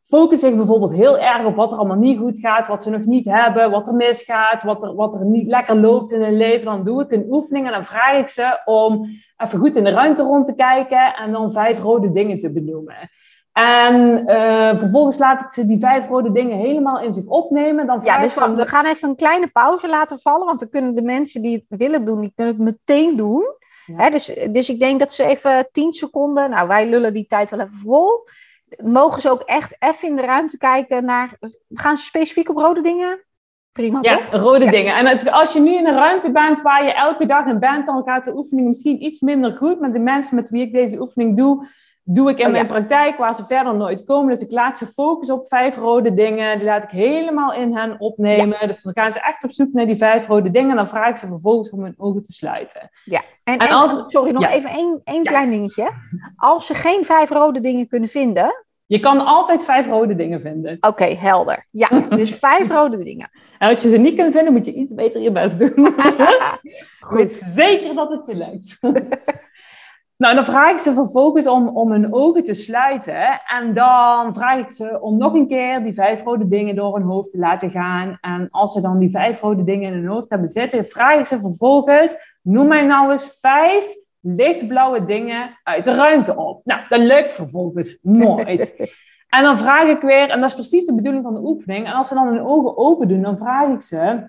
[0.09, 3.05] focussen zich bijvoorbeeld heel erg op wat er allemaal niet goed gaat, wat ze nog
[3.05, 6.64] niet hebben, wat er misgaat, wat er, wat er niet lekker loopt in hun leven,
[6.64, 9.90] dan doe ik een oefening en dan vraag ik ze om even goed in de
[9.90, 13.11] ruimte rond te kijken en dan vijf rode dingen te benoemen.
[13.53, 17.87] En uh, vervolgens laat ik ze die vijf rode dingen helemaal in zich opnemen.
[17.87, 20.47] Dan ja, dus we, gaan even een kleine pauze laten vallen.
[20.47, 23.57] Want dan kunnen de mensen die het willen doen, die kunnen het meteen doen.
[23.97, 26.51] Hè, dus, dus ik denk dat ze even tien seconden...
[26.51, 28.27] Nou, wij lullen die tijd wel even vol.
[28.76, 31.38] Mogen ze ook echt even in de ruimte kijken naar...
[31.68, 33.24] Gaan ze specifiek op rode dingen?
[33.72, 34.96] Prima, Ja, rode dingen.
[34.96, 37.87] En als je nu in een ruimte bent waar je elke dag in bent...
[37.87, 39.81] dan gaat de oefening misschien iets minder goed.
[39.81, 41.68] Maar de mensen met wie ik deze oefening doe
[42.11, 44.35] doe ik in oh, mijn praktijk waar ze verder nooit komen.
[44.35, 46.59] Dus ik laat ze focussen op vijf rode dingen.
[46.59, 48.66] Die laat ik helemaal in hen opnemen.
[48.66, 50.71] Dus dan gaan ze echt op zoek naar die vijf rode dingen.
[50.71, 52.90] En dan vraag ik ze vervolgens om hun ogen te sluiten.
[53.05, 55.90] Ja, en, en, als, sorry, nog even één, één klein dingetje.
[56.37, 58.66] Als ze geen vijf rode dingen kunnen vinden...
[58.87, 60.77] Je kan altijd vijf rode dingen vinden.
[60.81, 61.66] Oké, helder.
[61.71, 63.31] Ja, dus vijf rode dingen.
[63.59, 65.75] En als je ze niet kunt vinden, moet je iets beter je best doen.
[67.01, 67.33] Goed.
[67.55, 68.79] zeker dat het je lukt.
[70.18, 73.40] Nou, dan vraag ik ze vervolgens om, om hun ogen te sluiten.
[73.46, 77.07] En dan vraag ik ze om nog een keer die vijf rode dingen door hun
[77.07, 78.18] hoofd te laten gaan.
[78.20, 81.26] En als ze dan die vijf rode dingen in hun hoofd hebben zitten, vraag ik
[81.26, 86.61] ze vervolgens: noem mij nou eens vijf lichtblauwe dingen uit de ruimte op.
[86.64, 88.74] Nou, dat lukt vervolgens nooit.
[89.37, 91.87] en dan vraag ik weer, en dat is precies de bedoeling van de oefening.
[91.87, 94.28] En als ze dan hun ogen open doen, dan vraag ik ze.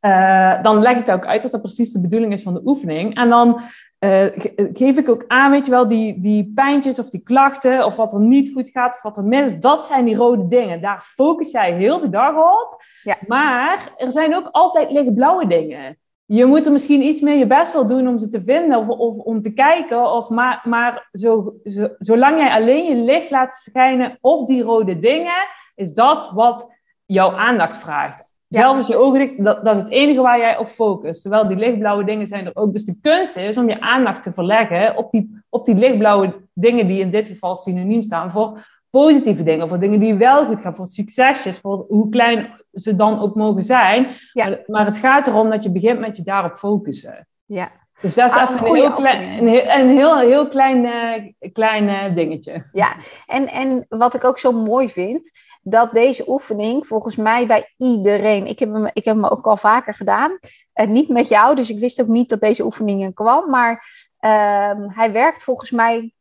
[0.00, 3.14] Uh, dan leg ik ook uit dat dat precies de bedoeling is van de oefening.
[3.16, 3.60] En dan
[4.00, 4.26] uh,
[4.72, 8.12] geef ik ook aan, weet je wel, die, die pijntjes of die klachten, of wat
[8.12, 10.80] er niet goed gaat, of wat er mis dat zijn die rode dingen.
[10.80, 12.82] Daar focus jij heel de dag op.
[13.02, 13.16] Ja.
[13.26, 15.98] Maar er zijn ook altijd lichtblauwe dingen.
[16.24, 18.88] Je moet er misschien iets meer je best wel doen om ze te vinden of,
[18.88, 20.12] of om te kijken.
[20.12, 24.98] Of maar maar zo, zo, zolang jij alleen je licht laat schijnen op die rode
[24.98, 26.74] dingen, is dat wat
[27.06, 28.27] jouw aandacht vraagt.
[28.48, 31.22] Zelfs als je ogen dat, dat is het enige waar jij op focust.
[31.22, 32.72] Terwijl die lichtblauwe dingen zijn er ook.
[32.72, 36.86] Dus de kunst is om je aandacht te verleggen op die, op die lichtblauwe dingen
[36.86, 40.74] die in dit geval synoniem staan voor positieve dingen, voor dingen die wel goed gaan,
[40.74, 44.06] voor succesjes, voor hoe klein ze dan ook mogen zijn.
[44.32, 44.58] Ja.
[44.66, 47.28] Maar, het gaat erom dat je begint met je daarop focussen.
[47.44, 47.70] Ja.
[48.00, 51.52] Dus dat is ah, even een, heel klein, een, heel, een heel, heel klein, uh,
[51.52, 52.68] klein uh, dingetje.
[52.72, 55.30] Ja, en, en wat ik ook zo mooi vind,
[55.70, 59.56] dat deze oefening volgens mij bij iedereen, ik heb hem, ik heb hem ook al
[59.56, 60.38] vaker gedaan,
[60.74, 63.84] uh, niet met jou, dus ik wist ook niet dat deze oefeningen kwam, maar
[64.18, 66.12] ehm, hij werkt volgens mij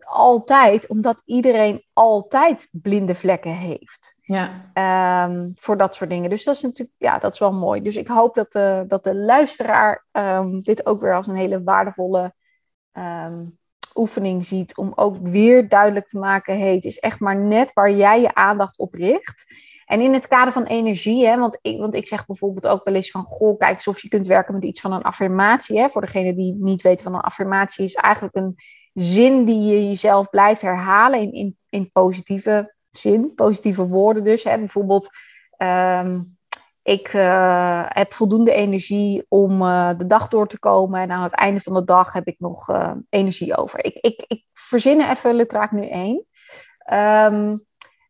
[0.00, 4.14] altijd, omdat iedereen altijd blinde vlekken heeft.
[4.20, 5.24] Ja.
[5.28, 6.30] Um, voor dat soort dingen.
[6.30, 7.82] Dus dat is natuurlijk, ja, dat is wel mooi.
[7.82, 11.62] Dus ik hoop dat de, dat de luisteraar um, dit ook weer als een hele
[11.62, 12.34] waardevolle
[12.92, 13.58] um,
[13.96, 14.76] oefening ziet.
[14.76, 18.34] Om ook weer duidelijk te maken: hey, het is echt maar net waar jij je
[18.34, 19.44] aandacht op richt.
[19.86, 22.94] En in het kader van energie, hè, want, ik, want ik zeg bijvoorbeeld ook wel
[22.94, 25.78] eens van: Goh, kijk eens of je kunt werken met iets van een affirmatie.
[25.78, 25.88] Hè.
[25.88, 28.56] Voor degene die niet weten van een affirmatie, is eigenlijk een
[28.94, 34.44] zin die je jezelf blijft herhalen in, in, in positieve zin, positieve woorden dus.
[34.44, 34.58] Hè.
[34.58, 35.10] Bijvoorbeeld,
[35.56, 36.20] ehm,
[36.86, 41.34] ik uh, heb voldoende energie om uh, de dag door te komen en aan het
[41.34, 43.84] einde van de dag heb ik nog uh, energie over.
[43.84, 46.24] Ik, ik, ik verzin er even lukraak nu één.
[46.92, 47.64] Um,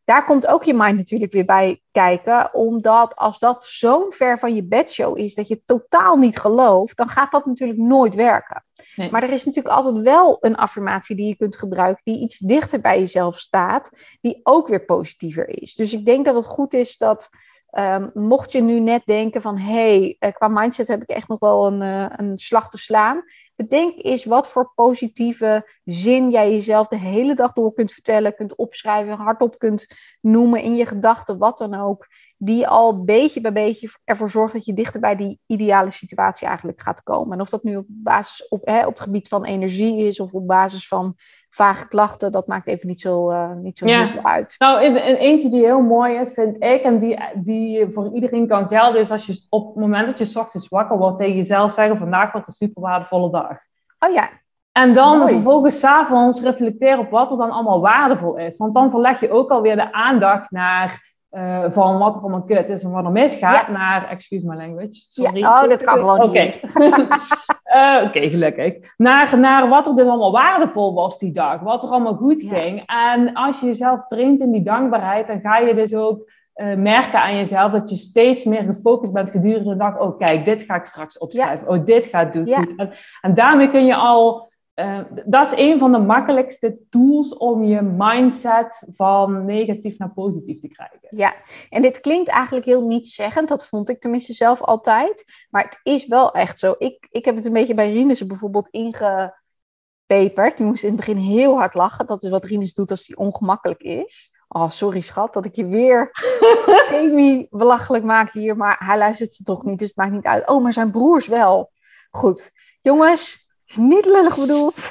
[0.04, 2.54] daar komt ook je mind natuurlijk weer bij kijken.
[2.54, 7.08] Omdat als dat zo'n ver van je bedshow is dat je totaal niet gelooft, dan
[7.08, 8.64] gaat dat natuurlijk nooit werken.
[9.10, 12.80] Maar er is natuurlijk altijd wel een affirmatie die je kunt gebruiken, die iets dichter
[12.80, 15.74] bij jezelf staat, die ook weer positiever is.
[15.74, 17.28] Dus ik denk dat het goed is dat.
[17.70, 21.28] Um, mocht je nu net denken van hé, hey, eh, qua mindset heb ik echt
[21.28, 23.24] nog wel een, uh, een slag te slaan.
[23.56, 28.54] Bedenk eens wat voor positieve zin jij jezelf de hele dag door kunt vertellen, kunt
[28.54, 29.86] opschrijven, hardop kunt
[30.20, 32.06] noemen in je gedachten, wat dan ook.
[32.36, 36.80] Die al beetje bij beetje ervoor zorgt dat je dichter bij die ideale situatie eigenlijk
[36.80, 37.32] gaat komen.
[37.32, 40.32] En of dat nu op basis op, hè, op het gebied van energie is of
[40.32, 41.14] op basis van
[41.50, 44.54] vage klachten, dat maakt even niet zo, uh, niet zo heel veel uit.
[44.58, 48.66] Nou, een, eentje die heel mooi is, vind ik, en die, die voor iedereen kan
[48.66, 51.98] gelden, is als je op het moment dat je ochtends wakker wordt tegen jezelf zeggen,
[51.98, 53.58] vandaag wordt een super waardevolle dag.
[53.98, 54.28] Oh ja.
[54.72, 55.32] En dan mooi.
[55.32, 58.56] vervolgens s'avonds reflecteren op wat er dan allemaal waardevol is.
[58.56, 62.68] Want dan verleg je ook alweer de aandacht naar uh, van wat er allemaal kut
[62.68, 65.38] is en wat er misgaat, naar, excuse my language, sorry.
[65.38, 66.60] Ja, oh, dat kan gewoon Oké, okay.
[68.00, 68.74] uh, Oké, gelukkig.
[68.96, 72.82] Naar, naar wat er dus allemaal waardevol was die dag, wat er allemaal goed ging.
[72.86, 77.20] En als je jezelf traint in die dankbaarheid, dan ga je dus ook uh, merken
[77.20, 79.98] aan jezelf dat je steeds meer gefocust bent gedurende de dag.
[79.98, 81.68] Oh, kijk, dit ga ik straks opschrijven.
[81.68, 82.76] Oh, dit gaat doen goed.
[82.76, 87.64] En, en daarmee kun je al uh, dat is een van de makkelijkste tools om
[87.64, 90.98] je mindset van negatief naar positief te krijgen.
[91.10, 91.34] Ja,
[91.70, 93.48] en dit klinkt eigenlijk heel nietszeggend.
[93.48, 95.46] Dat vond ik tenminste zelf altijd.
[95.50, 96.74] Maar het is wel echt zo.
[96.78, 100.56] Ik, ik heb het een beetje bij Rinus bijvoorbeeld ingepeperd.
[100.56, 102.06] Die moest in het begin heel hard lachen.
[102.06, 104.34] Dat is wat Rinus doet als hij ongemakkelijk is.
[104.48, 106.10] Oh, sorry schat, dat ik je weer
[106.88, 108.56] semi-belachelijk maak hier.
[108.56, 110.48] Maar hij luistert ze toch niet, dus het maakt niet uit.
[110.48, 111.70] Oh, maar zijn broers wel.
[112.10, 112.50] Goed.
[112.80, 114.90] Jongens, is niet lullig bedoeld.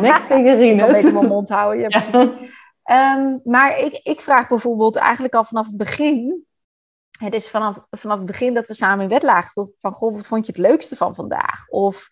[0.00, 0.72] Niks tegen Rinus.
[0.72, 1.88] ik kan beter mijn mond houden.
[1.88, 6.44] Ja, um, maar ik, ik vraag bijvoorbeeld eigenlijk al vanaf het begin...
[7.18, 9.72] Het is vanaf, vanaf het begin dat we samen in bed lagen.
[9.76, 11.68] Van, goh, wat vond je het leukste van vandaag?
[11.68, 12.08] Of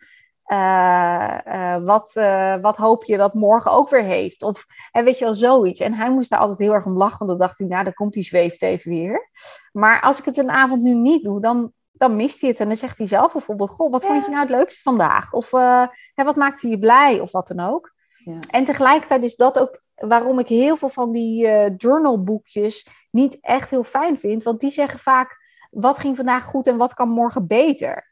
[0.53, 4.43] uh, uh, wat, uh, wat hoop je dat morgen ook weer heeft?
[4.43, 5.81] Of en weet je wel, zoiets.
[5.81, 7.19] En hij moest daar altijd heel erg om lachen.
[7.19, 9.31] Want dan dacht hij, nou, dan komt die zweeft even weer.
[9.73, 12.61] Maar als ik het een avond nu niet doe, dan dan mist hij het.
[12.61, 15.33] En dan zegt hij zelf bijvoorbeeld: Goh, wat vond je nou het leukste vandaag?
[15.33, 17.21] Of uh, wat maakte je blij?
[17.21, 17.95] Of wat dan ook.
[18.25, 18.39] Ja.
[18.51, 23.71] En tegelijkertijd is dat ook waarom ik heel veel van die uh, journalboekjes niet echt
[23.71, 24.43] heel fijn vind.
[24.43, 25.37] Want die zeggen vaak:
[25.71, 28.08] wat ging vandaag goed en wat kan morgen beter?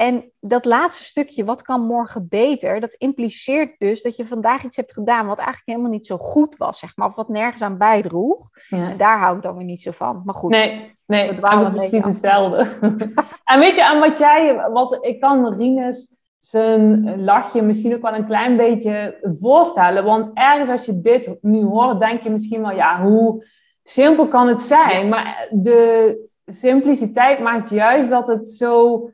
[0.00, 4.76] En dat laatste stukje, wat kan morgen beter, dat impliceert dus dat je vandaag iets
[4.76, 7.78] hebt gedaan wat eigenlijk helemaal niet zo goed was, zeg maar, of wat nergens aan
[7.78, 8.50] bijdroeg.
[8.68, 8.90] Ja.
[8.90, 10.22] En daar hou ik dan weer niet zo van.
[10.24, 12.66] Maar goed, nee, nee, we dwalen precies hetzelfde.
[13.52, 18.14] en weet je, aan wat jij, wat ik kan Rinus zijn lachje misschien ook wel
[18.14, 22.74] een klein beetje voorstellen, want ergens als je dit nu hoort, denk je misschien wel,
[22.74, 23.46] ja, hoe
[23.82, 25.08] simpel kan het zijn?
[25.08, 29.08] Maar de simpliciteit maakt juist dat het zo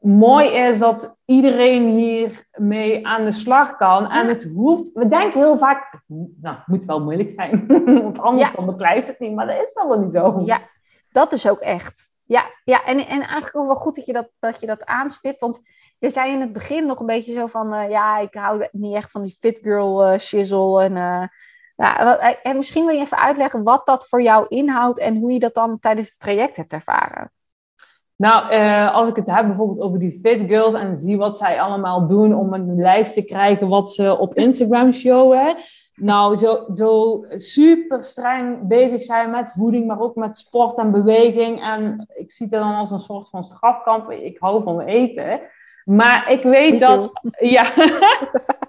[0.00, 4.10] mooi is dat iedereen hiermee aan de slag kan.
[4.10, 6.02] En het hoeft, we denken heel vaak,
[6.40, 7.66] nou, het moet wel moeilijk zijn,
[8.02, 8.64] want anders ja.
[8.64, 10.42] beklijft het niet, maar dat is wel niet zo.
[10.44, 10.60] Ja,
[11.10, 12.14] dat is ook echt.
[12.24, 15.40] Ja, ja en, en eigenlijk ook wel goed dat je dat, dat, je dat aanstipt,
[15.40, 15.60] want
[15.98, 18.94] je zei in het begin nog een beetje zo van, uh, ja, ik hou niet
[18.94, 20.96] echt van die fit girl uh, shizzle en...
[20.96, 21.24] Uh,
[21.76, 25.38] nou, en misschien wil je even uitleggen wat dat voor jou inhoudt en hoe je
[25.38, 27.32] dat dan tijdens het traject hebt ervaren.
[28.20, 31.60] Nou, uh, als ik het heb bijvoorbeeld over die fit girls en zie wat zij
[31.60, 35.56] allemaal doen om een lijf te krijgen wat ze op Instagram showen.
[35.94, 41.62] Nou, zo, zo super streng bezig zijn met voeding, maar ook met sport en beweging.
[41.62, 44.10] En ik zie het dan als een soort van strafkamp.
[44.10, 45.40] Ik hou van eten.
[45.84, 47.10] Maar ik weet dat.
[47.38, 47.64] Ja,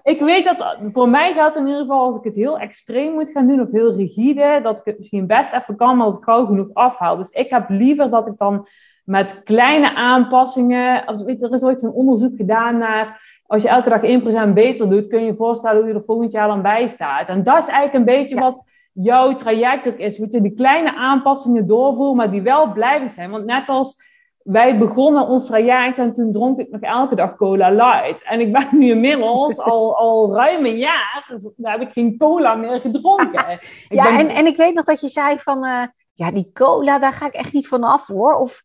[0.02, 0.78] ik weet dat.
[0.92, 3.70] Voor mij gaat in ieder geval als ik het heel extreem moet gaan doen of
[3.70, 7.16] heel rigide, dat ik het misschien best even kan, maar dat ik gauw genoeg afhaal.
[7.16, 8.66] Dus ik heb liever dat ik dan
[9.04, 11.24] met kleine aanpassingen.
[11.24, 13.30] Weet je, er is ooit een onderzoek gedaan naar.
[13.46, 16.32] Als je elke dag 1% beter doet, kun je je voorstellen hoe je er volgend
[16.32, 17.28] jaar dan bij staat.
[17.28, 20.18] En dat is eigenlijk een beetje wat jouw traject ook is.
[20.18, 23.30] Weet je, die kleine aanpassingen doorvoeren, maar die wel blijven zijn.
[23.30, 24.10] Want net als
[24.42, 28.24] wij begonnen ons traject en toen dronk ik nog elke dag cola light.
[28.24, 32.54] En ik ben nu inmiddels al, al ruim een jaar, dus heb ik geen cola
[32.54, 33.58] meer gedronken.
[33.88, 37.12] ja, en, en ik weet nog dat je zei van, uh, ja, die cola, daar
[37.12, 38.34] ga ik echt niet van af hoor.
[38.34, 38.62] Of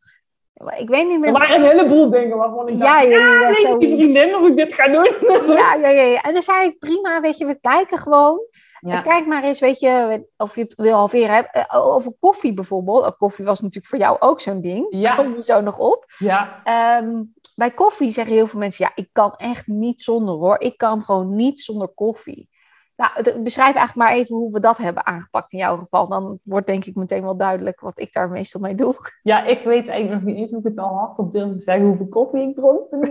[0.58, 1.34] ik weet niet meer.
[1.34, 4.36] Er waren een heleboel dingen waarvan ik dacht, ja, ja, ja, ja ah, die vriendin
[4.36, 5.12] of ik dit ga doen.
[5.58, 6.22] Ja, ja, ja, ja.
[6.22, 8.40] En dan zei ik, prima, weet je, we kijken gewoon.
[8.80, 9.02] Ja.
[9.02, 11.52] Kijk maar eens, weet je, of je het wil halveren.
[11.52, 13.06] Eh, over koffie bijvoorbeeld.
[13.06, 14.88] Oh, koffie was natuurlijk voor jou ook zo'n ding.
[14.90, 15.02] Ja.
[15.02, 16.06] Daar komen we zo nog op.
[16.18, 16.62] Ja.
[16.64, 17.24] Ehm,
[17.56, 20.60] bij koffie zeggen heel veel mensen, ja, ik kan echt niet zonder hoor.
[20.60, 22.50] Ik kan gewoon niet zonder koffie.
[22.98, 26.08] Nou, beschrijf eigenlijk maar even hoe we dat hebben aangepakt in jouw geval.
[26.08, 28.96] Dan wordt denk ik meteen wel duidelijk wat ik daar meestal mee doe.
[29.22, 31.60] Ja, ik weet eigenlijk nog niet eens hoe ik het al hard op durf te
[31.60, 32.90] zeggen hoeveel koffie ik dronk.
[32.92, 33.06] doe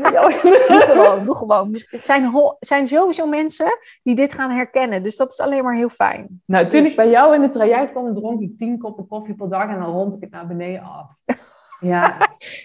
[0.87, 1.75] gewoon, doe gewoon.
[1.75, 5.03] Er zijn, zijn sowieso mensen die dit gaan herkennen.
[5.03, 6.43] Dus dat is alleen maar heel fijn.
[6.47, 9.35] Nou, toen dus- ik bij jou in het traject kwam, dronk ik tien koppen koffie
[9.35, 11.11] per dag en dan rond ik het naar beneden af.
[11.81, 12.17] Ja.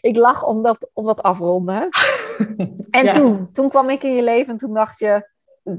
[0.01, 1.89] ik lach om dat, om dat afronden.
[2.89, 5.30] En toen, toen kwam ik in je leven en toen dacht je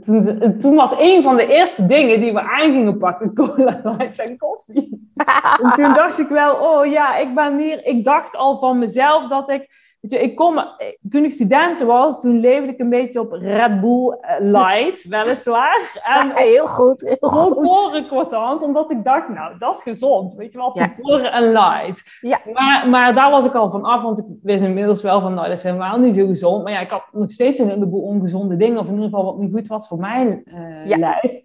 [0.04, 4.18] toen, toen, was een van de eerste dingen die we aan gingen pakken cola light
[4.18, 5.10] en koffie.
[5.62, 7.86] en toen dacht ik wel, oh ja, ik ben hier.
[7.86, 10.64] Ik dacht al van mezelf dat ik ik kom,
[11.08, 16.00] toen ik student was, toen leefde ik een beetje op Red Bull eh, Light, weliswaar.
[16.04, 18.06] En ja, heel goed, heel goed.
[18.06, 20.34] croissants, omdat ik dacht, nou, dat is gezond.
[20.34, 22.02] Weet je wel, volkoren en light.
[22.20, 22.40] Ja.
[22.52, 25.48] Maar, maar daar was ik al van af, want ik wist inmiddels wel van, nou,
[25.48, 26.62] dat is helemaal niet zo gezond.
[26.62, 29.38] Maar ja, ik had nog steeds een heleboel ongezonde dingen, of in ieder geval wat
[29.38, 30.42] niet goed was voor mijn
[30.84, 31.40] uh, lijf.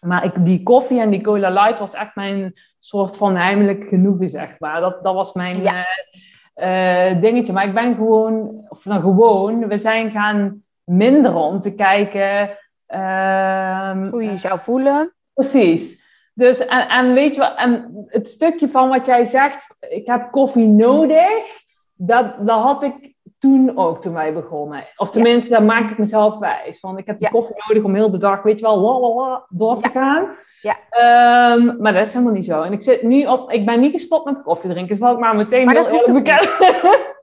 [0.00, 4.30] Maar ik, die koffie en die cola light was echt mijn soort van heimelijk genoegen,
[4.30, 4.80] zeg maar.
[4.80, 5.62] Dat, dat was mijn...
[5.62, 5.74] Ja.
[5.74, 5.84] Uh,
[6.62, 7.52] uh, dingetje.
[7.52, 12.50] Maar ik ben gewoon, of nou gewoon, we zijn gaan minderen om te kijken.
[12.88, 15.14] Uh, Hoe je je zou voelen.
[15.34, 16.10] Precies.
[16.34, 20.30] Dus, en, en weet je wat, en het stukje van wat jij zegt, ik heb
[20.30, 21.60] koffie nodig,
[21.94, 23.11] dat, dat had ik
[23.42, 24.84] toen ook, toen wij begonnen.
[24.96, 25.56] Of tenminste, ja.
[25.56, 26.80] daar maakte ik mezelf wijs.
[26.80, 29.80] Van, ik heb de koffie nodig om heel de dag, weet je wel, la, door
[29.80, 30.28] te gaan.
[30.60, 30.76] Ja.
[31.54, 32.62] Um, maar dat is helemaal niet zo.
[32.62, 34.88] En ik, zit nu op, ik ben niet gestopt met koffie drinken.
[34.88, 36.50] Dat zal ik maar meteen maar heel eerlijk bekennen.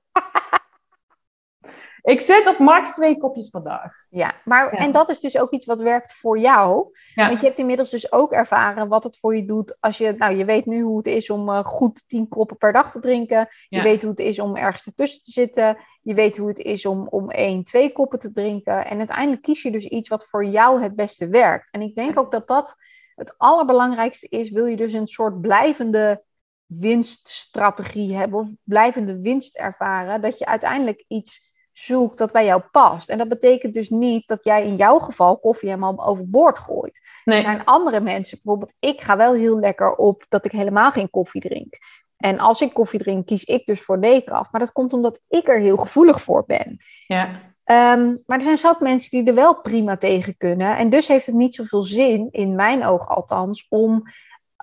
[2.10, 3.92] Ik zit op max twee kopjes per dag.
[4.10, 6.92] Ja, maar en dat is dus ook iets wat werkt voor jou.
[7.16, 10.36] Want je hebt inmiddels dus ook ervaren wat het voor je doet als je, nou
[10.36, 13.48] je weet nu hoe het is om uh, goed tien koppen per dag te drinken.
[13.68, 15.78] Je weet hoe het is om ergens ertussen te zitten.
[16.02, 18.86] Je weet hoe het is om, om één, twee koppen te drinken.
[18.86, 21.72] En uiteindelijk kies je dus iets wat voor jou het beste werkt.
[21.72, 22.76] En ik denk ook dat dat
[23.16, 24.52] het allerbelangrijkste is.
[24.52, 26.24] Wil je dus een soort blijvende
[26.66, 31.50] winststrategie hebben of blijvende winst ervaren, dat je uiteindelijk iets
[31.86, 33.10] zoekt dat bij jou past.
[33.10, 37.00] En dat betekent dus niet dat jij in jouw geval koffie helemaal overboord gooit.
[37.24, 41.10] Er zijn andere mensen, bijvoorbeeld ik ga wel heel lekker op dat ik helemaal geen
[41.10, 41.78] koffie drink.
[42.18, 44.52] En als ik koffie drink, kies ik dus voor decaf.
[44.52, 46.78] Maar dat komt omdat ik er heel gevoelig voor ben.
[47.08, 47.30] Ja.
[47.64, 50.78] Ehm, maar er zijn zat mensen die er wel prima tegen kunnen.
[50.78, 54.04] En dus heeft het niet zoveel zin, in mijn ogen althans, om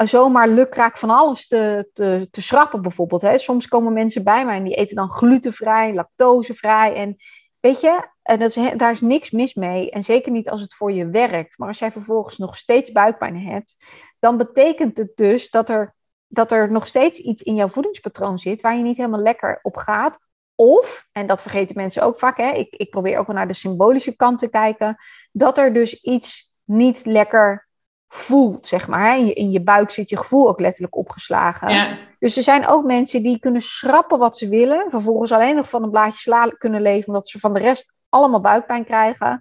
[0.04, 3.22] zomaar lukraak van alles te, te, te schrappen bijvoorbeeld.
[3.22, 3.38] Hè.
[3.38, 6.94] Soms komen mensen bij mij en die eten dan glutenvrij, lactosevrij.
[6.94, 7.16] En
[7.60, 9.90] weet je, en dat is, daar is niks mis mee.
[9.90, 11.58] En zeker niet als het voor je werkt.
[11.58, 13.86] Maar als jij vervolgens nog steeds buikpijn hebt,
[14.18, 15.94] dan betekent het dus dat er,
[16.26, 19.76] dat er nog steeds iets in jouw voedingspatroon zit waar je niet helemaal lekker op
[19.76, 20.18] gaat.
[20.54, 23.54] Of, en dat vergeten mensen ook vaak, hè, ik, ik probeer ook wel naar de
[23.54, 24.96] symbolische kant te kijken,
[25.32, 27.65] dat er dus iets niet lekker
[28.08, 29.18] voelt, zeg maar.
[29.18, 31.68] In je, in je buik zit je gevoel ook letterlijk opgeslagen.
[31.68, 31.98] Ja.
[32.18, 35.82] Dus er zijn ook mensen die kunnen schrappen wat ze willen, vervolgens alleen nog van
[35.82, 39.40] een blaadje sla kunnen leven, omdat ze van de rest allemaal buikpijn krijgen.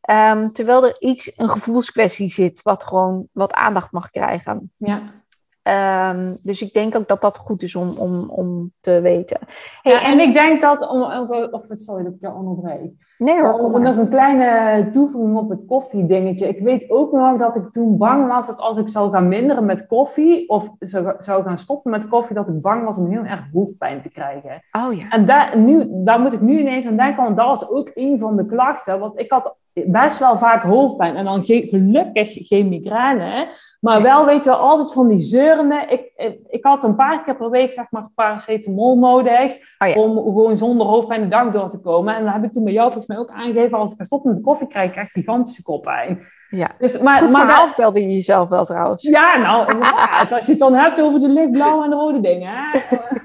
[0.00, 4.72] Ehm, terwijl er iets, een gevoelskwestie zit, wat gewoon wat aandacht mag krijgen.
[4.76, 5.02] Ja.
[5.62, 9.38] Ehm, dus ik denk ook dat dat goed is om, om, om te weten.
[9.82, 11.02] Hey, ja, en, en, ik denk dat, om,
[11.50, 12.92] of sorry dat ik jou onderbreek.
[13.18, 13.52] Nee hoor.
[13.52, 16.48] Om nog een kleine toevoeging op het koffiedingetje.
[16.48, 19.64] Ik weet ook nog dat ik toen bang was dat als ik zou gaan minderen
[19.64, 23.24] met koffie, of zou, zou gaan stoppen met koffie, dat ik bang was om heel
[23.24, 24.62] erg hoofdpijn te krijgen.
[24.72, 25.08] Oh ja.
[25.08, 28.18] En daar, nu, daar moet ik nu ineens aan denken, want dat was ook een
[28.18, 28.98] van de klachten.
[28.98, 33.48] Want ik had best wel vaak hoofdpijn en dan gelukkig geen migraine.
[33.80, 35.84] Maar wel, weet je wel, altijd van die zeurende.
[35.88, 39.56] Ik, ik, had een paar keer per week, zeg maar, paracetamol nodig.
[39.78, 42.14] Oh om gewoon zonder hoofdpijn de dag door te komen.
[42.14, 43.78] En dan heb ik toen bij jou volgens mij ook aangegeven...
[43.78, 46.22] als ik stop met de koffie krijg, krijg ik gigantische koppijn.
[46.50, 49.02] Ja, dus, maar, Goed maar verhaal vertelde je jezelf wel trouwens.
[49.02, 49.80] Ja, nou,
[50.28, 52.54] Als je het dan hebt over de lichtblauwe en de rode dingen.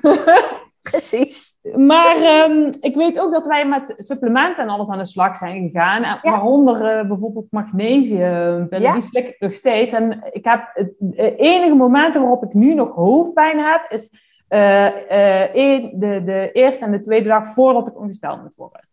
[0.82, 1.58] Precies.
[1.76, 5.70] Maar um, ik weet ook dat wij met supplementen en alles aan de slag zijn
[5.70, 6.02] gegaan.
[6.02, 6.20] Ja.
[6.22, 8.68] Waaronder uh, bijvoorbeeld magnesium.
[8.70, 8.94] Ja.
[8.94, 9.94] Die flik ik nog steeds.
[9.94, 10.94] En ik heb het
[11.38, 14.12] enige momenten waarop ik nu nog hoofdpijn heb, is
[14.50, 18.90] uh, uh, de, de eerste en de tweede dag voordat ik ongesteld moet worden.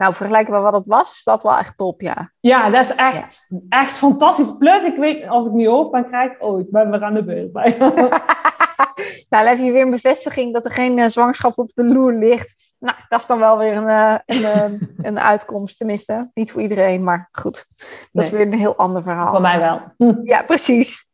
[0.00, 2.32] Nou, vergelijken met wat het was, is dat wel echt top, ja.
[2.40, 4.56] Ja, dat is echt, echt fantastisch.
[4.58, 7.52] Plus, ik weet, als ik nu hoofdpijn krijg, oh, ik ben weer aan de beurt
[7.52, 7.76] bij.
[9.28, 12.12] nou, dan heb je weer een bevestiging dat er geen uh, zwangerschap op de loer
[12.12, 12.74] ligt.
[12.78, 16.30] Nou, dat is dan wel weer een, uh, een, uh, een uitkomst, tenminste.
[16.34, 17.66] Niet voor iedereen, maar goed.
[18.12, 19.30] Dat is weer een heel ander verhaal.
[19.30, 19.80] Voor mij wel.
[20.24, 21.08] ja, precies.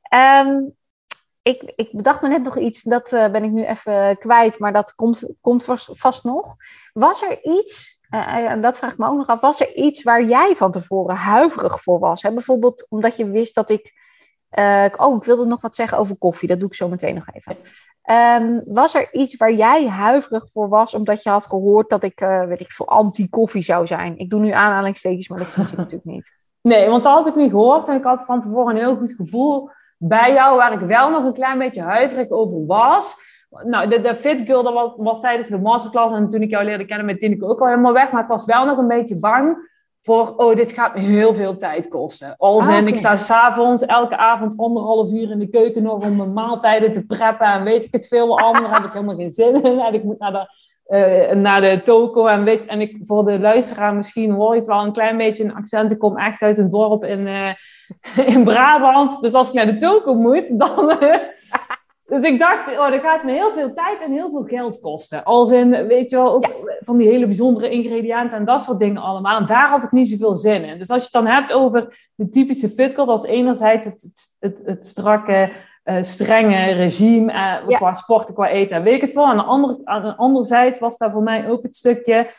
[0.45, 0.75] Um,
[1.43, 4.95] ik, ik bedacht me net nog iets, dat ben ik nu even kwijt, maar dat
[4.95, 6.55] komt, komt vast, vast nog.
[6.93, 9.41] Was er iets en dat vraag ik me ook nog af.
[9.41, 12.23] Was er iets waar jij van tevoren huiverig voor was?
[12.23, 12.33] Hè?
[12.33, 13.93] Bijvoorbeeld omdat je wist dat ik
[14.59, 16.49] uh, oh, ik wilde nog wat zeggen over koffie.
[16.49, 17.57] Dat doe ik zo meteen nog even.
[18.43, 22.21] Um, was er iets waar jij huiverig voor was, omdat je had gehoord dat ik,
[22.21, 24.19] uh, weet ik veel, anti-koffie zou zijn?
[24.19, 26.33] Ik doe nu aanhalingstekens, maar dat vind je natuurlijk niet.
[26.61, 29.13] Nee, want dat had ik niet gehoord en ik had van tevoren een heel goed
[29.13, 33.17] gevoel bij jou, waar ik wel nog een klein beetje huiverig over was.
[33.65, 36.65] Nou, de, de Fit Girl, dat was, was tijdens de masterclass en toen ik jou
[36.65, 39.17] leerde kennen met Tineke ook al helemaal weg, maar ik was wel nog een beetje
[39.17, 39.75] bang
[40.07, 42.35] voor, oh, dit gaat me heel veel tijd kosten.
[42.39, 46.33] Als ah, ik sta s'avonds elke avond anderhalf uur in de keuken nog om mijn
[46.33, 49.79] maaltijden te preppen en weet ik het veel ander, heb ik helemaal geen zin in.
[49.79, 50.49] En ik moet naar de,
[50.89, 54.69] uh, naar de toko en weet, en ik, voor de luisteraar misschien hoor je het
[54.69, 55.91] wel een klein beetje een accent.
[55.91, 57.51] Ik kom echt uit een dorp in, uh,
[58.35, 60.97] in Brabant, dus als ik naar de toko moet, dan...
[61.03, 61.15] Uh,
[62.07, 65.25] dus ik dacht, oh, dat gaat me heel veel tijd en heel veel geld kosten.
[65.25, 66.51] Als in, weet je wel, ook
[66.81, 69.41] van die hele bijzondere ingrediënten en dat soort dingen allemaal.
[69.41, 70.79] En daar had ik niet zoveel zin in.
[70.79, 74.61] Dus als je het dan hebt over de typische fitcard, dat is enerzijds het, het,
[74.65, 75.53] het, strakke,
[75.85, 79.31] uh, strenge regime uh, qua sporten, qua eten en weet ik het wel.
[79.31, 79.77] En ander,
[80.17, 82.31] anderzijds was daar voor mij ook het stukje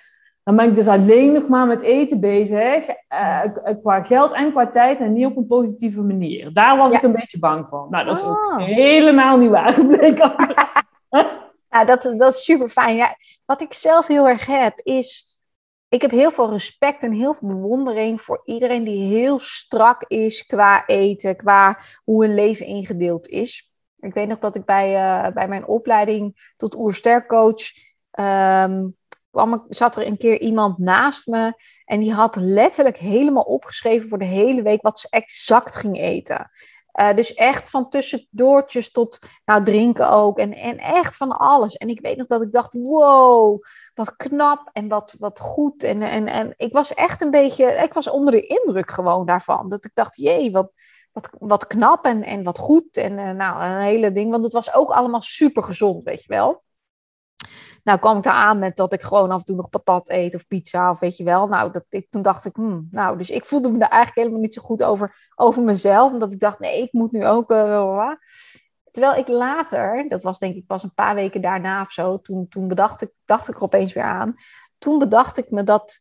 [0.48, 3.42] dan ben ik dus alleen nog maar met eten bezig, uh,
[3.82, 6.54] qua geld en qua tijd, en niet op een positieve manier.
[6.54, 7.88] Daar was ik een beetje bang voor.
[7.90, 8.58] Nou, dat is ook ah.
[8.58, 10.34] helemaal niet waar gebleken.
[11.70, 12.96] nou, dat, dat is super fijn.
[12.96, 15.40] Ja, wat ik zelf heel erg heb, is.
[15.90, 20.46] Ik heb heel veel respect en heel veel bewondering voor iedereen die heel strak is
[20.46, 23.72] qua eten, qua hoe hun leven ingedeeld is.
[24.00, 27.62] Ik weet nog dat ik bij, uh, bij mijn opleiding tot oerstercoach
[28.20, 28.97] um,
[29.38, 31.54] kwam zat er een keer iemand naast me
[31.86, 36.50] en die had letterlijk helemaal opgeschreven voor de hele week wat ze exact ging eten.
[37.00, 40.38] Uh, dus echt van tussendoortjes tot nou, drinken ook.
[40.38, 41.76] En, en echt van alles.
[41.76, 43.64] En ik weet nog dat ik dacht, wow,
[43.94, 45.84] wat knap en wat, wat goed.
[45.84, 49.70] En, en, en ik was echt een beetje, ik was onder de indruk gewoon daarvan.
[49.70, 50.72] Dat ik dacht, jee, wat,
[51.12, 52.98] wat, wat knap en, en wat goed.
[52.98, 54.32] En uh, nou, een hele ding.
[54.32, 56.64] Want het was ook allemaal super gezond, weet je wel.
[57.88, 60.36] Nou kwam ik daar aan met dat ik gewoon af en toe nog patat eet
[60.36, 61.48] of pizza of weet je wel.
[61.48, 64.54] Nou, dat, toen dacht ik, hmm, nou, dus ik voelde me daar eigenlijk helemaal niet
[64.54, 66.12] zo goed over, over mezelf.
[66.12, 67.52] Omdat ik dacht, nee, ik moet nu ook...
[67.52, 68.12] Uh,
[68.92, 72.48] Terwijl ik later, dat was denk ik pas een paar weken daarna of zo, toen,
[72.48, 74.36] toen bedacht ik, dacht ik er opeens weer aan.
[74.78, 76.00] Toen bedacht ik me dat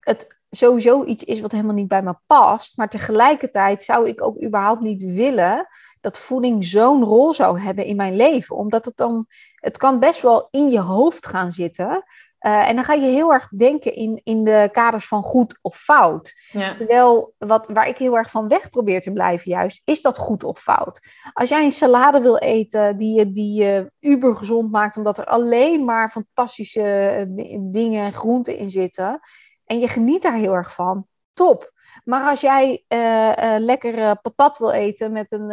[0.00, 2.76] het sowieso iets is wat helemaal niet bij me past.
[2.76, 5.66] Maar tegelijkertijd zou ik ook überhaupt niet willen
[6.00, 8.56] dat voeding zo'n rol zou hebben in mijn leven.
[8.56, 12.04] Omdat het dan, het kan best wel in je hoofd gaan zitten.
[12.46, 15.76] Uh, en dan ga je heel erg denken in, in de kaders van goed of
[15.76, 16.34] fout.
[16.52, 20.44] Terwijl wat, waar ik heel erg van weg probeer te blijven, juist, is dat goed
[20.44, 21.00] of fout.
[21.32, 25.24] Als jij een salade wil eten die je, die je uber gezond maakt, omdat er
[25.24, 29.20] alleen maar fantastische eh, dingen en groenten in zitten,
[29.64, 31.72] en je geniet daar heel erg van, top.
[32.04, 35.50] Maar als jij uh, uh, lekker patat wil eten met een,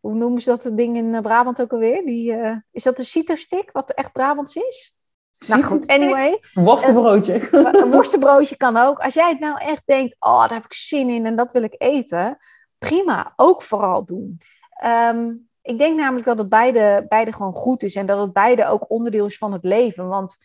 [0.00, 2.04] hoe noemen ze dat ding in Brabant ook alweer?
[2.04, 2.36] Die,
[2.70, 4.96] is dat een cito-stick, wat echt Brabants is?
[5.46, 6.40] Nou goed, anyway.
[6.54, 7.48] Een worstenbroodje.
[7.50, 8.98] Een worstenbroodje kan ook.
[8.98, 11.62] Als jij het nou echt denkt, oh, daar heb ik zin in en dat wil
[11.62, 12.38] ik eten.
[12.78, 14.40] Prima, ook vooral doen.
[14.84, 18.66] Um, Ik denk namelijk dat het beide, beide gewoon goed is en dat het beide
[18.66, 20.08] ook onderdeel is van het leven.
[20.08, 20.36] Want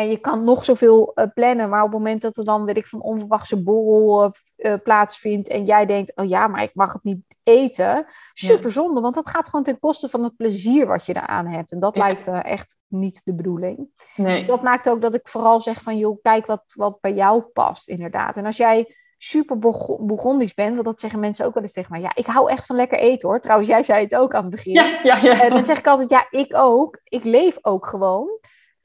[0.00, 2.86] je kan nog zoveel uh, plannen, maar op het moment dat er dan, weet ik,
[2.86, 7.20] van onverwachte borrel uh, plaatsvindt en jij denkt, oh ja, maar ik mag het niet
[7.42, 11.46] eten, super zonde, want dat gaat gewoon ten koste van het plezier wat je eraan
[11.46, 11.72] hebt.
[11.72, 13.88] En dat lijkt me echt niet de bedoeling.
[14.16, 14.38] Nee.
[14.38, 17.42] Dus dat maakt ook dat ik vooral zeg van, joh, kijk wat, wat bij jou
[17.42, 18.36] past, inderdaad.
[18.36, 22.00] En als jij super Bourgondisch bent, want dat zeggen mensen ook wel eens tegen mij.
[22.00, 23.40] Ja, ik hou echt van lekker eten hoor.
[23.40, 24.72] Trouwens, jij zei het ook aan het begin.
[24.72, 25.42] Ja, ja, ja.
[25.42, 27.00] En dan zeg ik altijd, ja, ik ook.
[27.04, 28.28] Ik leef ook gewoon.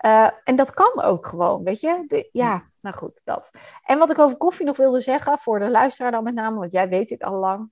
[0.05, 2.03] Uh, en dat kan ook gewoon, weet je.
[2.07, 3.49] De, ja, nou goed, dat.
[3.85, 6.71] En wat ik over koffie nog wilde zeggen, voor de luisteraar dan met name, want
[6.71, 7.71] jij weet dit al lang.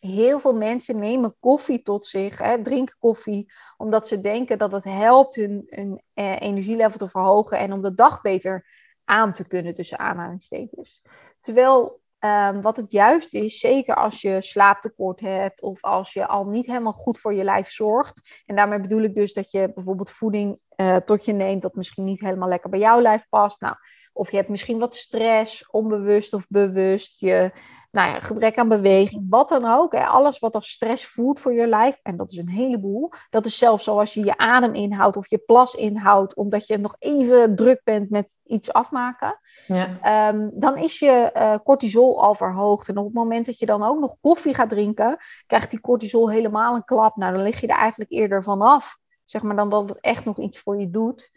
[0.00, 4.84] Heel veel mensen nemen koffie tot zich, hè, drinken koffie, omdat ze denken dat het
[4.84, 8.66] helpt hun, hun eh, energielevel te verhogen en om de dag beter
[9.04, 11.04] aan te kunnen, tussen aanhalingstekens.
[11.40, 16.44] Terwijl um, wat het juist is, zeker als je slaaptekort hebt of als je al
[16.44, 18.42] niet helemaal goed voor je lijf zorgt.
[18.46, 22.04] En daarmee bedoel ik dus dat je bijvoorbeeld voeding uh, tot je neemt dat misschien
[22.04, 23.60] niet helemaal lekker bij jouw lijf past.
[23.60, 23.76] Nou,
[24.12, 27.20] of je hebt misschien wat stress, onbewust of bewust.
[27.20, 27.50] Je
[27.92, 29.92] nou ja, gebrek aan beweging, wat dan ook.
[29.92, 33.12] Hè, alles wat als stress voelt voor je lijf, en dat is een heleboel.
[33.30, 36.96] Dat is zelfs zoals je je adem inhoudt of je plas inhoudt, omdat je nog
[36.98, 39.40] even druk bent met iets afmaken.
[39.66, 39.98] Ja.
[40.00, 42.88] Ehm, dan is je uh, cortisol al verhoogd.
[42.88, 45.16] En op het moment dat je dan ook nog koffie gaat drinken,
[45.46, 47.16] krijgt die cortisol helemaal een klap.
[47.16, 50.38] Nou, dan lig je er eigenlijk eerder vanaf, zeg maar, dan dat het echt nog
[50.38, 51.30] iets voor je doet.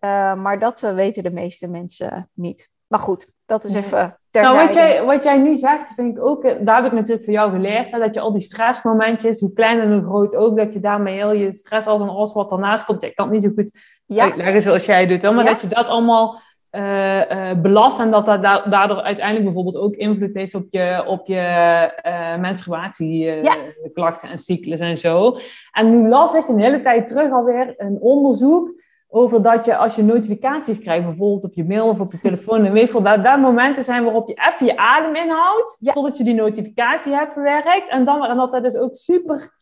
[0.00, 2.70] Uh, maar dat uh, weten de meeste mensen niet.
[2.86, 6.42] Maar goed, dat is even nou, wat jij, wat jij nu zegt, vind ik ook,
[6.60, 9.80] daar heb ik natuurlijk van jou geleerd, hè, dat je al die stressmomentjes, hoe klein
[9.80, 12.84] en hoe groot ook, dat je daarmee heel je stress als een alles wat ernaast
[12.84, 13.70] komt, ik kan het niet zo goed
[14.06, 14.24] ja.
[14.24, 16.40] uitleggen zoals jij doet, hoor, maar dat je dat allemaal
[16.70, 21.26] uh, uh, belast en dat dat daardoor uiteindelijk bijvoorbeeld ook invloed heeft op je, op
[21.26, 25.38] je uh, menstruatieklachten en cyclus en zo.
[25.72, 28.81] En nu las ik een hele tijd terug alweer een onderzoek
[29.14, 32.64] over dat je als je notificaties krijgt, bijvoorbeeld op je mail of op je telefoon,
[32.64, 36.24] en weet je dat daar momenten zijn waarop je even je adem inhoudt, totdat je
[36.24, 37.88] die notificatie hebt verwerkt.
[37.88, 39.60] En, dan, en dat dat dus ook super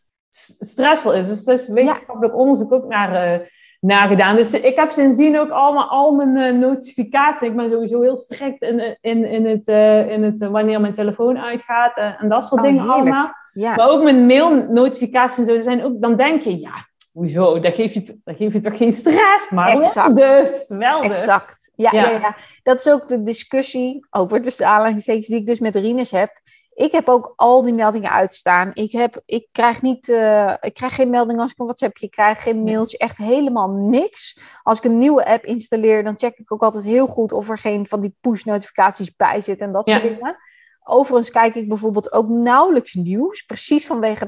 [0.59, 1.27] stressvol is.
[1.27, 3.47] Dus er is wetenschappelijk onderzoek ook naar, uh,
[3.79, 4.35] naar gedaan.
[4.35, 7.47] Dus ik heb sindsdien ook allemaal al mijn uh, notificaties.
[7.47, 11.37] Ik ben sowieso heel strikt in, in, in het, uh, in het wanneer mijn telefoon
[11.37, 13.29] uitgaat en dat soort oh, dingen allemaal.
[13.53, 17.59] Maar ook mijn mail-notificaties en zo, zijn ook, dan denk je, ja, hoezo?
[17.59, 19.49] Dat geeft je, dat geeft je toch geen stress?
[19.49, 20.19] Maar exact.
[20.19, 21.11] wel dus, wel dus.
[21.11, 21.71] Exact.
[21.75, 22.09] Ja, ja.
[22.09, 26.41] Ja, dat is ook de discussie, over de aanleidingstekens die ik dus met Rines heb.
[26.73, 28.71] Ik heb ook al die meldingen uitstaan.
[28.73, 32.43] Ik, heb, ik, krijg niet, uh, ik krijg geen melding als ik een WhatsAppje krijg,
[32.43, 34.39] geen mailtje, echt helemaal niks.
[34.63, 37.57] Als ik een nieuwe app installeer, dan check ik ook altijd heel goed of er
[37.57, 40.37] geen van die push-notificaties bij zitten en dat soort dingen.
[40.83, 44.25] Overigens kijk ik bijvoorbeeld ook nauwelijks nieuws, precies vanwege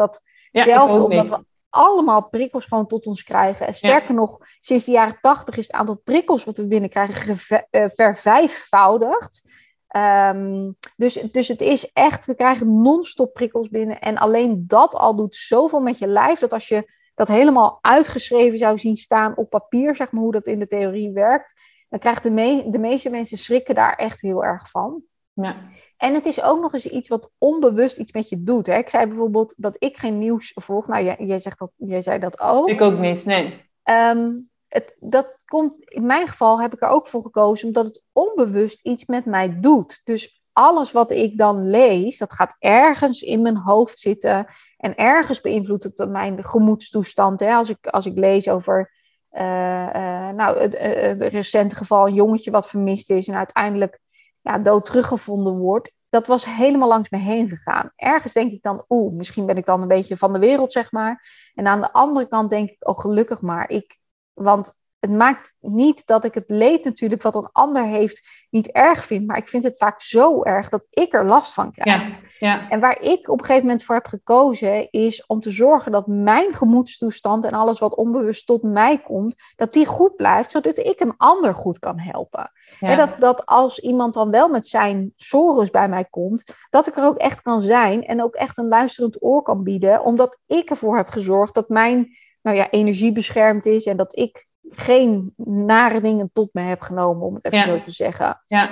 [0.51, 3.67] datzelfde, omdat we allemaal prikkels gewoon tot ons krijgen.
[3.67, 7.37] En sterker nog, sinds de jaren tachtig is het aantal prikkels wat we binnenkrijgen
[7.71, 9.51] uh, vervijfvoudigd.
[9.95, 13.99] Um, dus, dus het is echt, we krijgen non-stop prikkels binnen.
[13.99, 18.57] En alleen dat al doet zoveel met je lijf, dat als je dat helemaal uitgeschreven
[18.57, 21.53] zou zien staan op papier, zeg maar hoe dat in de theorie werkt,
[21.89, 25.01] dan krijgen de, me de meeste mensen schrikken daar echt heel erg van.
[25.33, 25.55] Ja.
[26.03, 28.67] En het is ook nog eens iets wat onbewust iets met je doet.
[28.67, 28.77] Hè?
[28.77, 30.87] Ik zei bijvoorbeeld dat ik geen nieuws volg.
[30.87, 32.69] Nou, jij, jij, zegt dat, jij zei dat ook.
[32.69, 33.61] Ik ook niet, nee.
[33.83, 38.01] Um, het, dat komt, in mijn geval heb ik er ook voor gekozen, omdat het
[38.11, 40.01] onbewust iets met mij doet.
[40.03, 44.45] Dus alles wat ik dan lees, dat gaat ergens in mijn hoofd zitten.
[44.77, 47.39] En ergens beïnvloedt het mijn gemoedstoestand.
[47.39, 47.53] Hè?
[47.53, 48.91] Als, ik, als ik lees over
[49.31, 50.77] uh, uh, nou, het,
[51.19, 54.01] het recente geval, een jongetje wat vermist is en uiteindelijk
[54.43, 57.91] ja, dood teruggevonden wordt, dat was helemaal langs me heen gegaan.
[57.95, 60.91] Ergens denk ik dan, oeh, misschien ben ik dan een beetje van de wereld, zeg
[60.91, 61.51] maar.
[61.53, 63.69] En aan de andere kant denk ik, oh gelukkig maar.
[63.69, 63.97] Ik,
[64.33, 64.73] want
[65.03, 69.27] het maakt niet dat ik het leed natuurlijk wat een ander heeft niet erg vind,
[69.27, 72.09] maar ik vind het vaak zo erg dat ik er last van krijg.
[72.09, 72.69] Ja, ja.
[72.69, 76.07] En waar ik op een gegeven moment voor heb gekozen is om te zorgen dat
[76.07, 80.99] mijn gemoedstoestand en alles wat onbewust tot mij komt, dat die goed blijft, zodat ik
[80.99, 82.51] een ander goed kan helpen.
[82.79, 86.97] En dat, dat als iemand dan wel met zijn sorus bij mij komt, dat ik
[86.97, 90.69] er ook echt kan zijn en ook echt een luisterend oor kan bieden, omdat ik
[90.69, 96.01] ervoor heb gezorgd dat mijn nou ja, energie beschermd is en dat ik geen nare
[96.01, 98.41] dingen tot me heb genomen, om het even zo te zeggen.
[98.47, 98.69] Ja.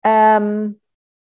[0.00, 0.68] Ehm,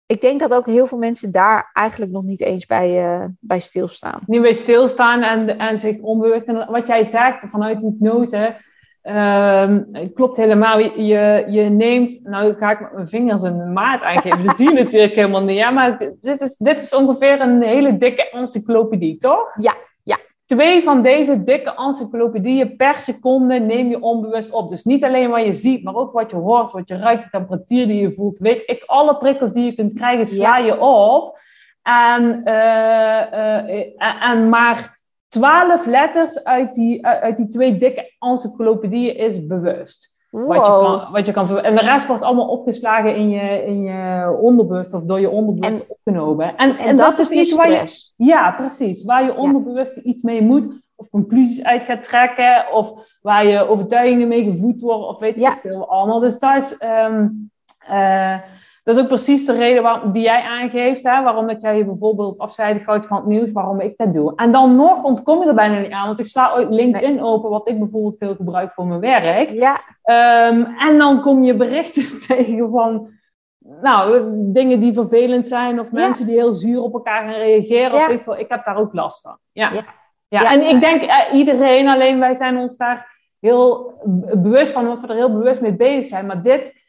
[0.06, 3.60] ik denk dat ook heel veel mensen daar eigenlijk nog niet eens bij, uh, bij
[3.60, 4.20] stilstaan.
[4.26, 6.48] Niet bij stilstaan en, en zich onbewust.
[6.48, 8.56] En wat jij zegt vanuit hypnose,
[9.02, 10.78] um, klopt helemaal.
[10.78, 14.82] Je, je neemt, nou ga ik met mijn vingers een maat aangeven, dat zie je
[14.82, 15.56] natuurlijk helemaal niet.
[15.56, 19.54] Ja, maar dit is, dit is ongeveer een hele dikke encyclopedie, toch?
[19.60, 19.74] Ja,
[20.45, 24.68] twee van deze dikke encyclopedieën per seconde neem je onbewust op.
[24.68, 27.30] Dus niet alleen wat je ziet, maar ook wat je hoort, wat je ruikt, de
[27.30, 28.38] temperatuur die je voelt.
[28.38, 31.38] Weet ik, alle prikkels die je kunt krijgen, sla je op.
[31.82, 40.13] En, uh, en maar twaalf letters uit die, uit die twee dikke encyclopedieën is bewust.
[40.35, 43.82] Wat, je kan, wat je kan En de rest wordt allemaal opgeslagen in je, in
[43.82, 46.57] je onderbewust of door je onderbewust opgenomen.
[46.57, 48.12] En, en, dat, is iets waar je.
[48.16, 49.05] Ja, precies.
[49.05, 54.28] Waar je onderbewust iets mee moet, of conclusies uit gaat trekken, of waar je overtuigingen
[54.28, 55.55] mee gevoed worden, of weet ik ja.
[55.55, 56.20] veel allemaal.
[56.20, 56.76] Dus dat is.
[57.78, 58.39] Eh,
[58.85, 61.85] dat is ook precies de reden waarom, die jij aangeeft, hè, waarom dat jij je
[61.85, 64.32] bijvoorbeeld afzijdig houdt van het nieuws, waarom ik dat doe.
[64.37, 67.51] En dan nog ontkom je er bijna niet aan, want ik sla ooit LinkedIn open,
[67.51, 69.51] wat ik bijvoorbeeld veel gebruik voor mijn werk.
[69.51, 69.80] Ja.
[70.03, 73.11] Ehm, en dan kom je berichten tegen van,
[73.59, 74.22] nou,
[74.53, 77.93] dingen die vervelend zijn, of mensen die heel zuur op elkaar gaan reageren.
[77.93, 79.39] Of ik, ik heb daar ook last van.
[79.53, 79.70] Ja.
[79.72, 79.85] ja.
[80.28, 80.53] ja.
[80.53, 83.93] en ik denk eh, iedereen, alleen wij zijn ons daar heel
[84.35, 86.26] bewust van, omdat we er heel bewust mee bezig zijn.
[86.26, 86.82] Maar dit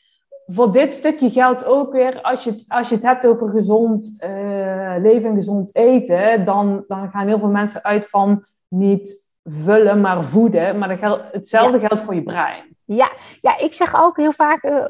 [0.46, 4.16] voor dit stukje geldt ook weer, als je het, als je het hebt over gezond
[4.20, 10.02] uh, leven en gezond eten, dan, dan gaan heel veel mensen uit van niet vullen,
[10.02, 10.78] maar voeden.
[10.78, 12.76] Maar dat hetzelfde geldt voor je brein.
[12.86, 14.86] Ja, ja, ik zeg ook heel vaak, uh,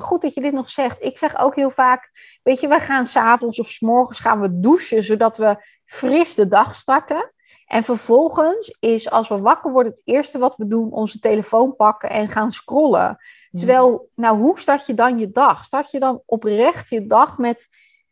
[0.00, 2.10] goed dat je dit nog zegt, ik zeg ook heel vaak,
[2.42, 6.48] weet je, we gaan s'avonds of s morgens gaan we douchen, zodat we fris de
[6.48, 7.32] dag starten.
[7.68, 12.10] En vervolgens is als we wakker worden, het eerste wat we doen, onze telefoon pakken
[12.10, 13.18] en gaan scrollen.
[13.50, 15.64] Terwijl, nou, hoe start je dan je dag?
[15.64, 17.66] Start je dan oprecht je dag met,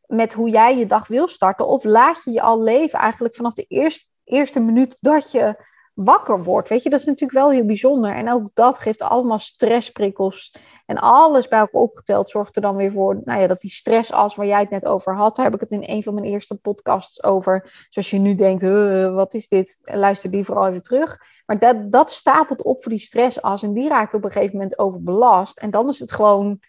[0.07, 1.67] met hoe jij je dag wil starten?
[1.67, 5.65] Of laat je je al leven eigenlijk vanaf de eerste, eerste minuut dat je
[5.97, 6.69] wakker wordt?
[6.69, 8.15] Weet je, dat is natuurlijk wel heel bijzonder.
[8.15, 10.57] En ook dat geeft allemaal stressprikkels.
[10.87, 14.35] En alles bij elkaar opgeteld zorgt er dan weer voor nou ja, dat die stressas
[14.35, 16.55] waar jij het net over had, daar heb ik het in een van mijn eerste
[16.55, 17.61] podcasts over.
[17.63, 18.63] Dus als je nu denkt,
[19.13, 19.79] wat is dit?
[19.83, 21.19] Luister die vooral even terug.
[21.47, 24.79] Maar dat, dat stapelt op voor die stressas en die raakt op een gegeven moment
[24.79, 25.59] overbelast.
[25.59, 26.61] En dan is het gewoon,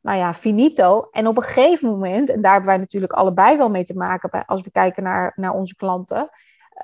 [0.00, 1.08] nou ja, finito.
[1.10, 4.44] En op een gegeven moment, en daar hebben wij natuurlijk allebei wel mee te maken
[4.44, 6.30] als we kijken naar, naar onze klanten.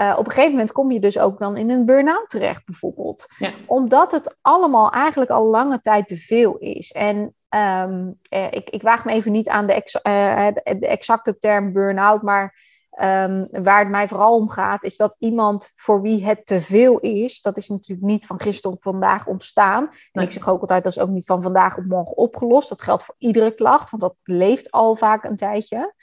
[0.00, 3.26] Uh, op een gegeven moment kom je dus ook dan in een burn-out terecht, bijvoorbeeld.
[3.38, 3.52] Ja.
[3.66, 6.92] Omdat het allemaal eigenlijk al lange tijd te veel is.
[6.92, 11.38] En um, eh, ik, ik waag me even niet aan de, ex, uh, de exacte
[11.38, 12.54] term burn-out, maar
[13.00, 16.98] um, waar het mij vooral om gaat, is dat iemand voor wie het te veel
[16.98, 19.88] is, dat is natuurlijk niet van gisteren op vandaag ontstaan.
[20.12, 22.68] En ik zeg ook altijd, dat is ook niet van vandaag op morgen opgelost.
[22.68, 25.94] Dat geldt voor iedere klacht, want dat leeft al vaak een tijdje.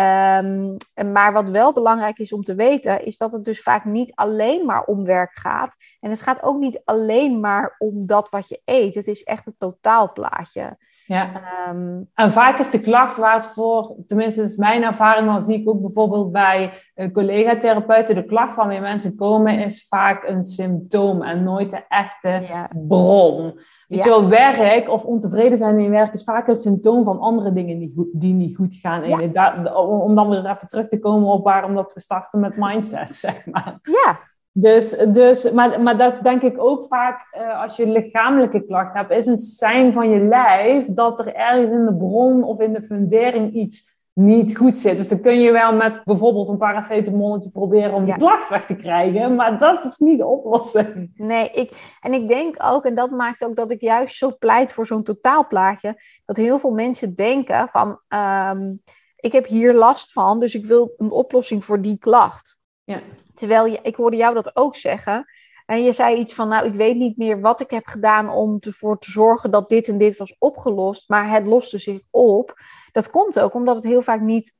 [0.00, 0.76] Um,
[1.12, 4.66] maar wat wel belangrijk is om te weten, is dat het dus vaak niet alleen
[4.66, 5.76] maar om werk gaat.
[6.00, 8.94] En het gaat ook niet alleen maar om dat wat je eet.
[8.94, 10.76] Het is echt het totaalplaatje.
[11.06, 11.30] Ja.
[11.68, 15.60] Um, en vaak is de klacht waar het voor, tenminste is mijn ervaring, maar zie
[15.60, 21.22] ik ook bijvoorbeeld bij uh, collega-therapeuten, de klacht waarmee mensen komen is vaak een symptoom
[21.22, 22.42] en nooit de echte
[22.88, 23.60] bron.
[23.88, 27.18] Weet je wel, werk of ontevreden zijn in je werk is vaak een symptoom van
[27.18, 29.02] andere dingen die, goed, die niet goed gaan.
[29.02, 33.14] En om dan weer even terug te komen op waarom dat we starten met mindset,
[33.26, 33.78] zeg maar.
[33.82, 34.18] Ja.
[34.52, 39.00] Dus, dus maar, maar dat is denk ik ook vaak, uh, als je lichamelijke klachten
[39.00, 42.72] hebt, is een sein van je lijf dat er ergens in de bron of in
[42.72, 44.96] de fundering iets niet goed zit.
[44.96, 48.12] Dus dan kun je wel met bijvoorbeeld een paracetamolletje proberen om ja.
[48.12, 51.10] de klacht weg te krijgen, maar dat is niet de oplossing.
[51.14, 54.72] Nee, ik, en ik denk ook, en dat maakt ook dat ik juist zo pleit
[54.72, 58.74] voor zo'n totaalplaatje, dat heel veel mensen denken van, ehm,
[59.16, 62.60] ik heb hier last van, dus ik wil een oplossing voor die klacht.
[62.84, 63.00] Ja.
[63.34, 65.26] Terwijl je, ik hoorde jou dat ook zeggen.
[65.68, 68.56] En je zei iets van, nou, ik weet niet meer wat ik heb gedaan om
[68.60, 72.54] ervoor te zorgen dat dit en dit was opgelost, maar het loste zich op.
[72.92, 74.54] Dat komt ook omdat het heel vaak niet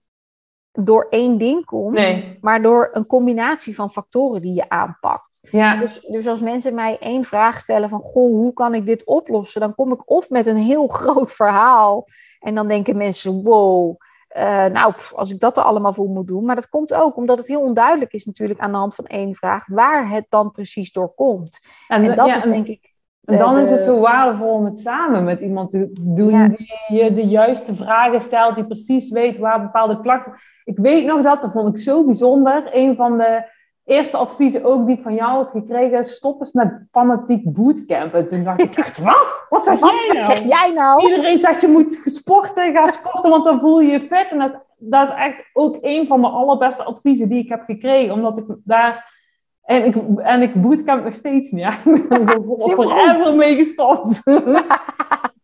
[0.72, 5.38] door één ding komt, maar door een combinatie van factoren die je aanpakt.
[5.40, 5.76] Ja.
[5.76, 9.60] Dus, dus als mensen mij één vraag stellen van, goh, hoe kan ik dit oplossen?
[9.60, 12.04] Dan kom ik of met een heel groot verhaal
[12.38, 13.96] en dan denken mensen, wow,
[14.36, 16.44] uh, nou, als ik dat er allemaal voor moet doen.
[16.44, 19.34] Maar dat komt ook omdat het heel onduidelijk is natuurlijk aan de hand van één
[19.34, 21.60] vraag waar het dan precies door komt.
[21.88, 22.96] En, dat is denk ik.
[23.24, 26.56] En dan is het zo waardevol om het samen met iemand te doen
[26.88, 30.32] die je de juiste vragen stelt, die precies weet waar bepaalde klachten.
[30.64, 32.68] Ik weet nog dat, dat vond ik zo bijzonder.
[32.70, 33.56] Een van de
[33.88, 38.26] eerste adviezen ook die ik van jou had gekregen, stop eens met fanatiek bootcampen.
[38.26, 39.46] Toen dacht ik echt, wat?
[39.48, 40.22] Wat zeg jij nou?
[40.22, 41.02] zeg jij nou?
[41.02, 44.30] Iedereen zegt je moet sporten, ga sporten, want dan voel je je fit.
[44.30, 47.62] En dat is, dat is echt ook een van de allerbeste adviezen die ik heb
[47.64, 49.16] gekregen, omdat ik daar...
[49.62, 51.62] En ik, en ik bootcamp nog steeds niet.
[51.62, 51.72] Ja.
[51.94, 52.42] Ik ben er
[52.74, 54.22] forever mee gestopt.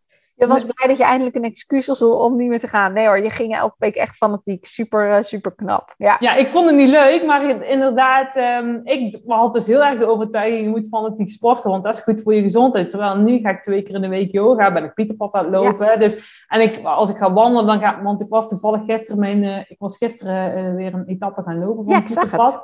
[0.47, 2.93] Je was blij dat je eindelijk een excuus was om niet meer te gaan.
[2.93, 4.67] Nee hoor, je ging elke week echt fanatiek.
[4.67, 5.95] Super, uh, super knap.
[5.99, 6.17] Ja.
[6.21, 10.07] ja, ik vond het niet leuk, maar inderdaad, um, ik had dus heel erg de
[10.07, 12.91] overtuiging, je moet fanatiek sporten, want dat is goed voor je gezondheid.
[12.91, 15.55] Terwijl nu ga ik twee keer in de week yoga, ben ik Pieterpad aan het
[15.55, 15.99] lopen.
[15.99, 19.43] Dus, en ik, als ik ga wandelen, dan ga want ik was toevallig gisteren, mijn,
[19.43, 22.59] uh, ik was gisteren uh, weer een etappe gaan lopen van ja, ik zag het.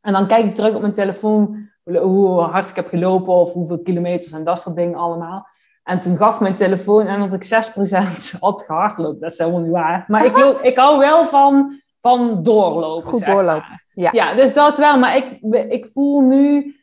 [0.00, 3.82] En dan kijk ik terug op mijn telefoon hoe hard ik heb gelopen of hoeveel
[3.82, 5.48] kilometers en dat soort dingen allemaal.
[5.88, 7.48] En toen gaf mijn telefoon aan dat ik 6%
[8.40, 9.20] had gehardlopen.
[9.20, 10.04] Dat is helemaal niet waar.
[10.08, 13.08] Maar ik, loop, ik hou wel van, van doorlopen.
[13.08, 13.82] Goed doorlopen.
[13.94, 14.10] Ja.
[14.12, 14.98] ja, dus dat wel.
[14.98, 15.38] Maar ik,
[15.70, 16.76] ik voel nu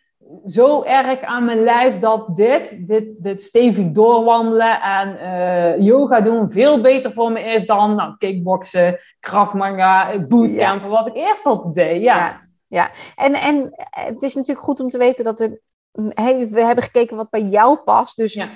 [0.45, 6.49] zo erg aan mijn lijf dat dit, dit, dit stevig doorwandelen en uh, yoga doen
[6.49, 10.95] veel beter voor me is dan nou, kickboksen, kraftmanga, bootcampen, ja.
[10.95, 12.01] wat ik eerst al deed.
[12.01, 12.17] Ja.
[12.17, 12.43] ja.
[12.67, 15.59] Ja, en, en het is natuurlijk goed om te weten dat er,
[16.09, 18.15] hey, we hebben gekeken wat bij jou past.
[18.15, 18.47] Dus ja.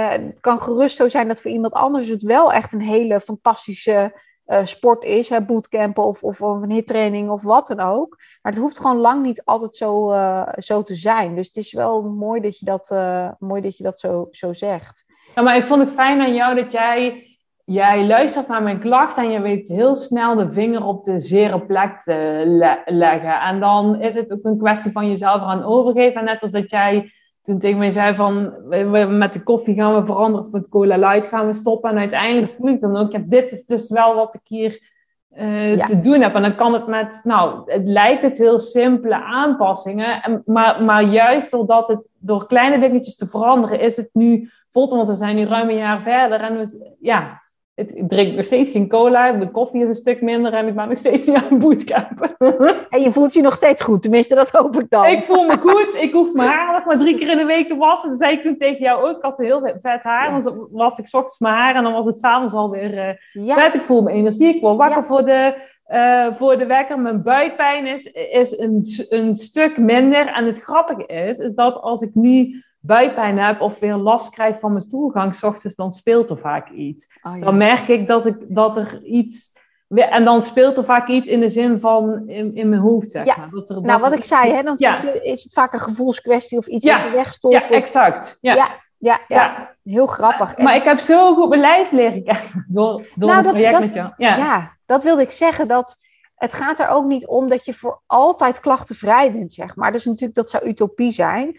[0.00, 4.22] Het kan gerust zo zijn dat voor iemand anders het wel echt een hele fantastische
[4.46, 5.28] uh, sport is.
[5.28, 8.16] Hè, bootcampen of, of, een hittraining of wat dan ook.
[8.42, 11.34] Maar het hoeft gewoon lang niet altijd zo, uh, zo te zijn.
[11.34, 12.90] Dus het is wel mooi dat je dat,
[13.38, 15.04] mooi dat, je dat zo, zo zegt.
[15.34, 17.28] Ja, maar ik vond het fijn aan jou dat jij
[17.64, 21.60] jij luistert naar mijn klacht en je weet heel snel de vinger op de zere
[21.60, 22.42] plek te
[22.86, 23.40] leggen.
[23.40, 26.20] En dan is het ook een kwestie van jezelf eraan overgeven.
[26.20, 27.12] En net als dat jij
[27.44, 30.96] toen tegen mij zei van, we, met de koffie gaan we veranderen, of met cola
[30.96, 31.90] light gaan we stoppen.
[31.90, 34.92] En uiteindelijk voel ik dan ook, ja, dit is dus wel wat ik hier
[35.36, 36.34] uh, te doen heb.
[36.34, 40.22] En dan kan het met, nou, het lijkt het heel simpele aanpassingen.
[40.22, 44.88] En, maar, maar juist doordat het, door kleine dingetjes te veranderen, is het nu vol.
[44.88, 46.40] Want we zijn nu ruim een jaar verder.
[46.40, 47.42] En we, ja,
[47.74, 50.88] ik drink nog steeds geen cola, de koffie is een stuk minder en ik ben
[50.88, 52.36] nog steeds niet aan het bootcampen.
[52.90, 55.06] En je voelt je nog steeds goed, tenminste dat hoop ik dan.
[55.06, 57.68] Ik voel me goed, ik hoef mijn haar nog maar drie keer in de week
[57.68, 58.08] te wassen.
[58.08, 60.98] Dat zei ik toen tegen jou ook, ik had heel vet haar, want dan was
[60.98, 63.74] ik ochtends mijn haar en dan was het s'avonds alweer uh, vet.
[63.74, 65.54] Ik voel me energiek, ik word wakker voor, de,
[65.88, 66.98] uh, voor de wekker.
[66.98, 72.02] Mijn buikpijn is, is een, een stuk minder en het grappige is, is dat als
[72.02, 76.30] ik nu buikpijn heb of weer last krijg van mijn stoelgang, s ochtends, dan speelt
[76.30, 77.06] er vaak iets.
[77.22, 77.44] Oh, ja.
[77.44, 79.52] Dan merk ik dat, ik dat er iets.
[79.88, 83.24] En dan speelt er vaak iets in de zin van in, in mijn hoofd, zeg
[83.26, 83.36] ja.
[83.36, 83.50] maar.
[83.50, 86.66] Dat er, nou, wat ik zei, hè, dan is, is, het vaak een gevoelskwestie of
[86.66, 86.96] iets ja.
[86.96, 87.56] wat je wegstopt.
[87.56, 88.38] Ja, exact.
[88.40, 88.82] Ja.
[88.98, 90.58] Ja, ja, heel grappig.
[90.58, 93.80] Maar ik heb zo goed mijn lijf leren kijken door, door nou, het traject dat,
[93.80, 94.12] met jou.
[94.16, 94.36] Ja.
[94.36, 95.68] ja, dat wilde ik zeggen.
[95.68, 95.96] Dat
[96.34, 99.92] het gaat er ook niet om dat je voor altijd klachtenvrij bent, zeg maar.
[99.92, 101.56] Dus natuurlijk, dat zou utopie zijn.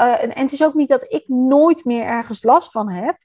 [0.00, 3.16] Uh, en, en, het is ook niet dat ik nooit meer ergens last van heb.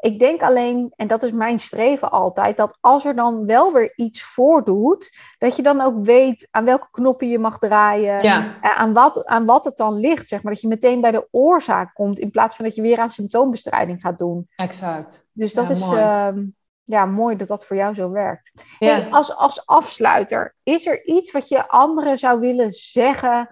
[0.00, 3.92] Ik denk alleen, en dat is mijn streven altijd, dat als er dan wel weer
[3.96, 8.56] iets voordoet, dat je dan ook weet aan welke knoppen je mag draaien, ja.
[8.62, 10.52] uh, aan, wat, aan wat het dan ligt, zeg maar.
[10.52, 14.00] Dat je meteen bij de oorzaak komt, in plaats van dat je weer aan symptoombestrijding
[14.00, 14.48] gaat doen.
[14.56, 15.26] Exact.
[15.32, 16.00] Dus dat ja, is mooi.
[16.00, 16.46] Uh,
[16.84, 18.52] ja, mooi dat dat voor jou zo werkt.
[18.78, 18.88] Ja.
[18.88, 23.50] Hey, als, als afsluiter, is er iets wat je anderen zou willen zeggen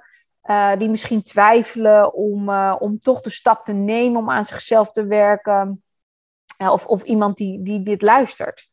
[0.50, 4.90] uh, die misschien twijfelen om, uh, om toch de stap te nemen om aan zichzelf
[4.90, 5.82] te werken.
[6.62, 8.68] Uh, of, of iemand die, die dit luistert.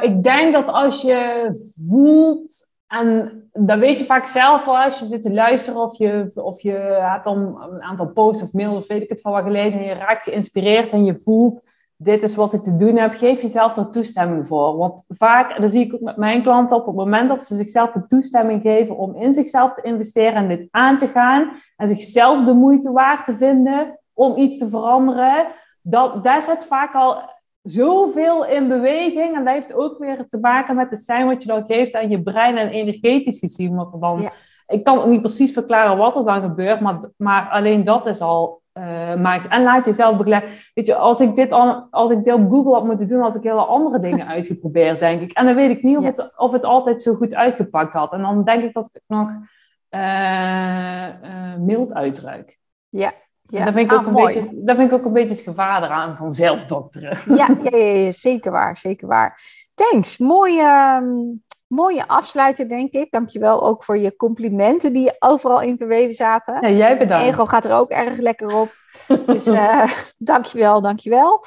[0.00, 1.50] ik denk dat als je
[1.88, 6.30] voelt, en dat weet je vaak zelf wel als je zit te luisteren of je,
[6.34, 9.42] of je hebt dan een aantal posts of mails of weet ik het van wat
[9.42, 13.14] gelezen en je raakt geïnspireerd en je voelt dit is wat ik te doen heb,
[13.14, 14.76] geef jezelf er toestemming voor.
[14.76, 17.54] Want vaak, en dat zie ik ook met mijn klanten, op het moment dat ze
[17.54, 21.88] zichzelf de toestemming geven om in zichzelf te investeren en dit aan te gaan, en
[21.88, 25.46] zichzelf de moeite waard te vinden om iets te veranderen,
[25.82, 27.22] dat, daar zit vaak al
[27.62, 29.36] zoveel in beweging.
[29.36, 32.10] En dat heeft ook weer te maken met het zijn wat je dan geeft aan
[32.10, 33.74] je brein en energetisch gezien.
[33.74, 34.32] Wat er dan, ja.
[34.66, 38.20] Ik kan ook niet precies verklaren wat er dan gebeurt, maar, maar alleen dat is
[38.20, 39.48] al uh, maakt.
[39.48, 40.50] En laat jezelf begeleiden.
[40.74, 43.36] Weet je, als ik dit, al, als ik dit op Google had moeten doen, had
[43.36, 45.32] ik hele andere dingen uitgeprobeerd, denk ik.
[45.32, 46.08] En dan weet ik niet of, ja.
[46.08, 48.12] het, of het altijd zo goed uitgepakt had.
[48.12, 49.28] En dan denk ik dat ik nog
[49.90, 52.58] uh, uh, mild uitdruk.
[52.88, 53.12] Ja.
[53.50, 53.64] Ja.
[53.64, 55.82] Dat, vind ik ook ah, een beetje, dat vind ik ook een beetje het gevaar
[55.82, 57.18] eraan van zelfdokteren.
[57.26, 59.40] Ja, ja, ja, ja, zeker waar, zeker waar.
[59.74, 63.10] Thanks, mooie, um, mooie afsluiter, denk ik.
[63.10, 66.54] Dankjewel ook voor je complimenten die overal in verweven zaten.
[66.60, 67.26] Ja, jij bedankt.
[67.26, 68.76] Ego gaat er ook erg lekker op.
[69.26, 69.84] Dus uh,
[70.18, 71.44] dankjewel, dankjewel.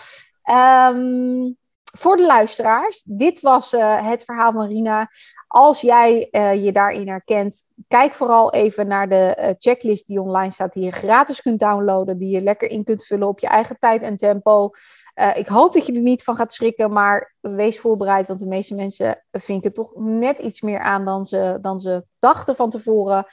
[0.52, 1.58] Um,
[1.98, 5.10] voor de luisteraars, dit was uh, het verhaal van Rina.
[5.48, 10.74] Als jij uh, je daarin herkent, kijk vooral even naar de checklist die online staat,
[10.74, 14.02] die je gratis kunt downloaden, die je lekker in kunt vullen op je eigen tijd
[14.02, 14.72] en tempo.
[15.16, 18.46] Uh, ik hoop dat je er niet van gaat schrikken, maar wees voorbereid, want de
[18.46, 23.26] meeste mensen vinken toch net iets meer aan dan ze, dan ze dachten van tevoren.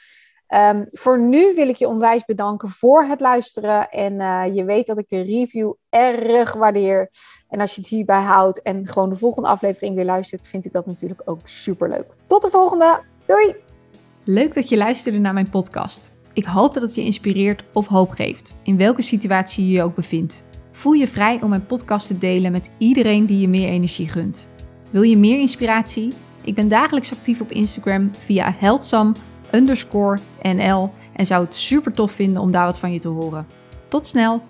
[0.48, 3.88] Ehm, voor nu wil ik je onwijs bedanken voor het luisteren.
[3.88, 7.10] En eh, je weet dat ik de review erg waardeer.
[7.48, 10.72] En als je het hierbij houdt en gewoon de volgende aflevering weer luistert, vind ik
[10.72, 12.06] dat natuurlijk ook super leuk.
[12.26, 13.00] Tot de volgende.
[13.26, 13.54] Doei!
[14.24, 16.16] Leuk dat je luisterde naar mijn podcast.
[16.32, 19.94] Ik hoop dat het je inspireert of hoop geeft, in welke situatie je je ook
[19.94, 20.47] bevindt.
[20.78, 24.48] Voel je vrij om mijn podcast te delen met iedereen die je meer energie gunt.
[24.90, 26.12] Wil je meer inspiratie?
[26.42, 29.14] Ik ben dagelijks actief op Instagram via heldsam
[31.12, 33.46] en zou het super tof vinden om daar wat van je te horen.
[33.88, 34.42] Tot snel!